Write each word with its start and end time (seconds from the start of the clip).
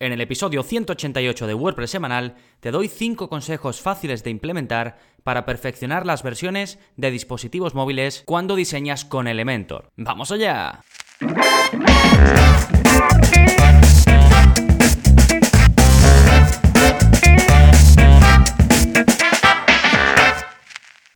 En 0.00 0.12
el 0.12 0.20
episodio 0.20 0.62
188 0.62 1.48
de 1.48 1.54
WordPress 1.54 1.90
semanal 1.90 2.36
te 2.60 2.70
doy 2.70 2.86
5 2.86 3.28
consejos 3.28 3.80
fáciles 3.80 4.22
de 4.22 4.30
implementar 4.30 4.98
para 5.24 5.44
perfeccionar 5.44 6.06
las 6.06 6.22
versiones 6.22 6.78
de 6.96 7.10
dispositivos 7.10 7.74
móviles 7.74 8.22
cuando 8.24 8.54
diseñas 8.54 9.04
con 9.04 9.26
Elementor. 9.26 9.90
¡Vamos 9.96 10.30
allá! 10.30 10.84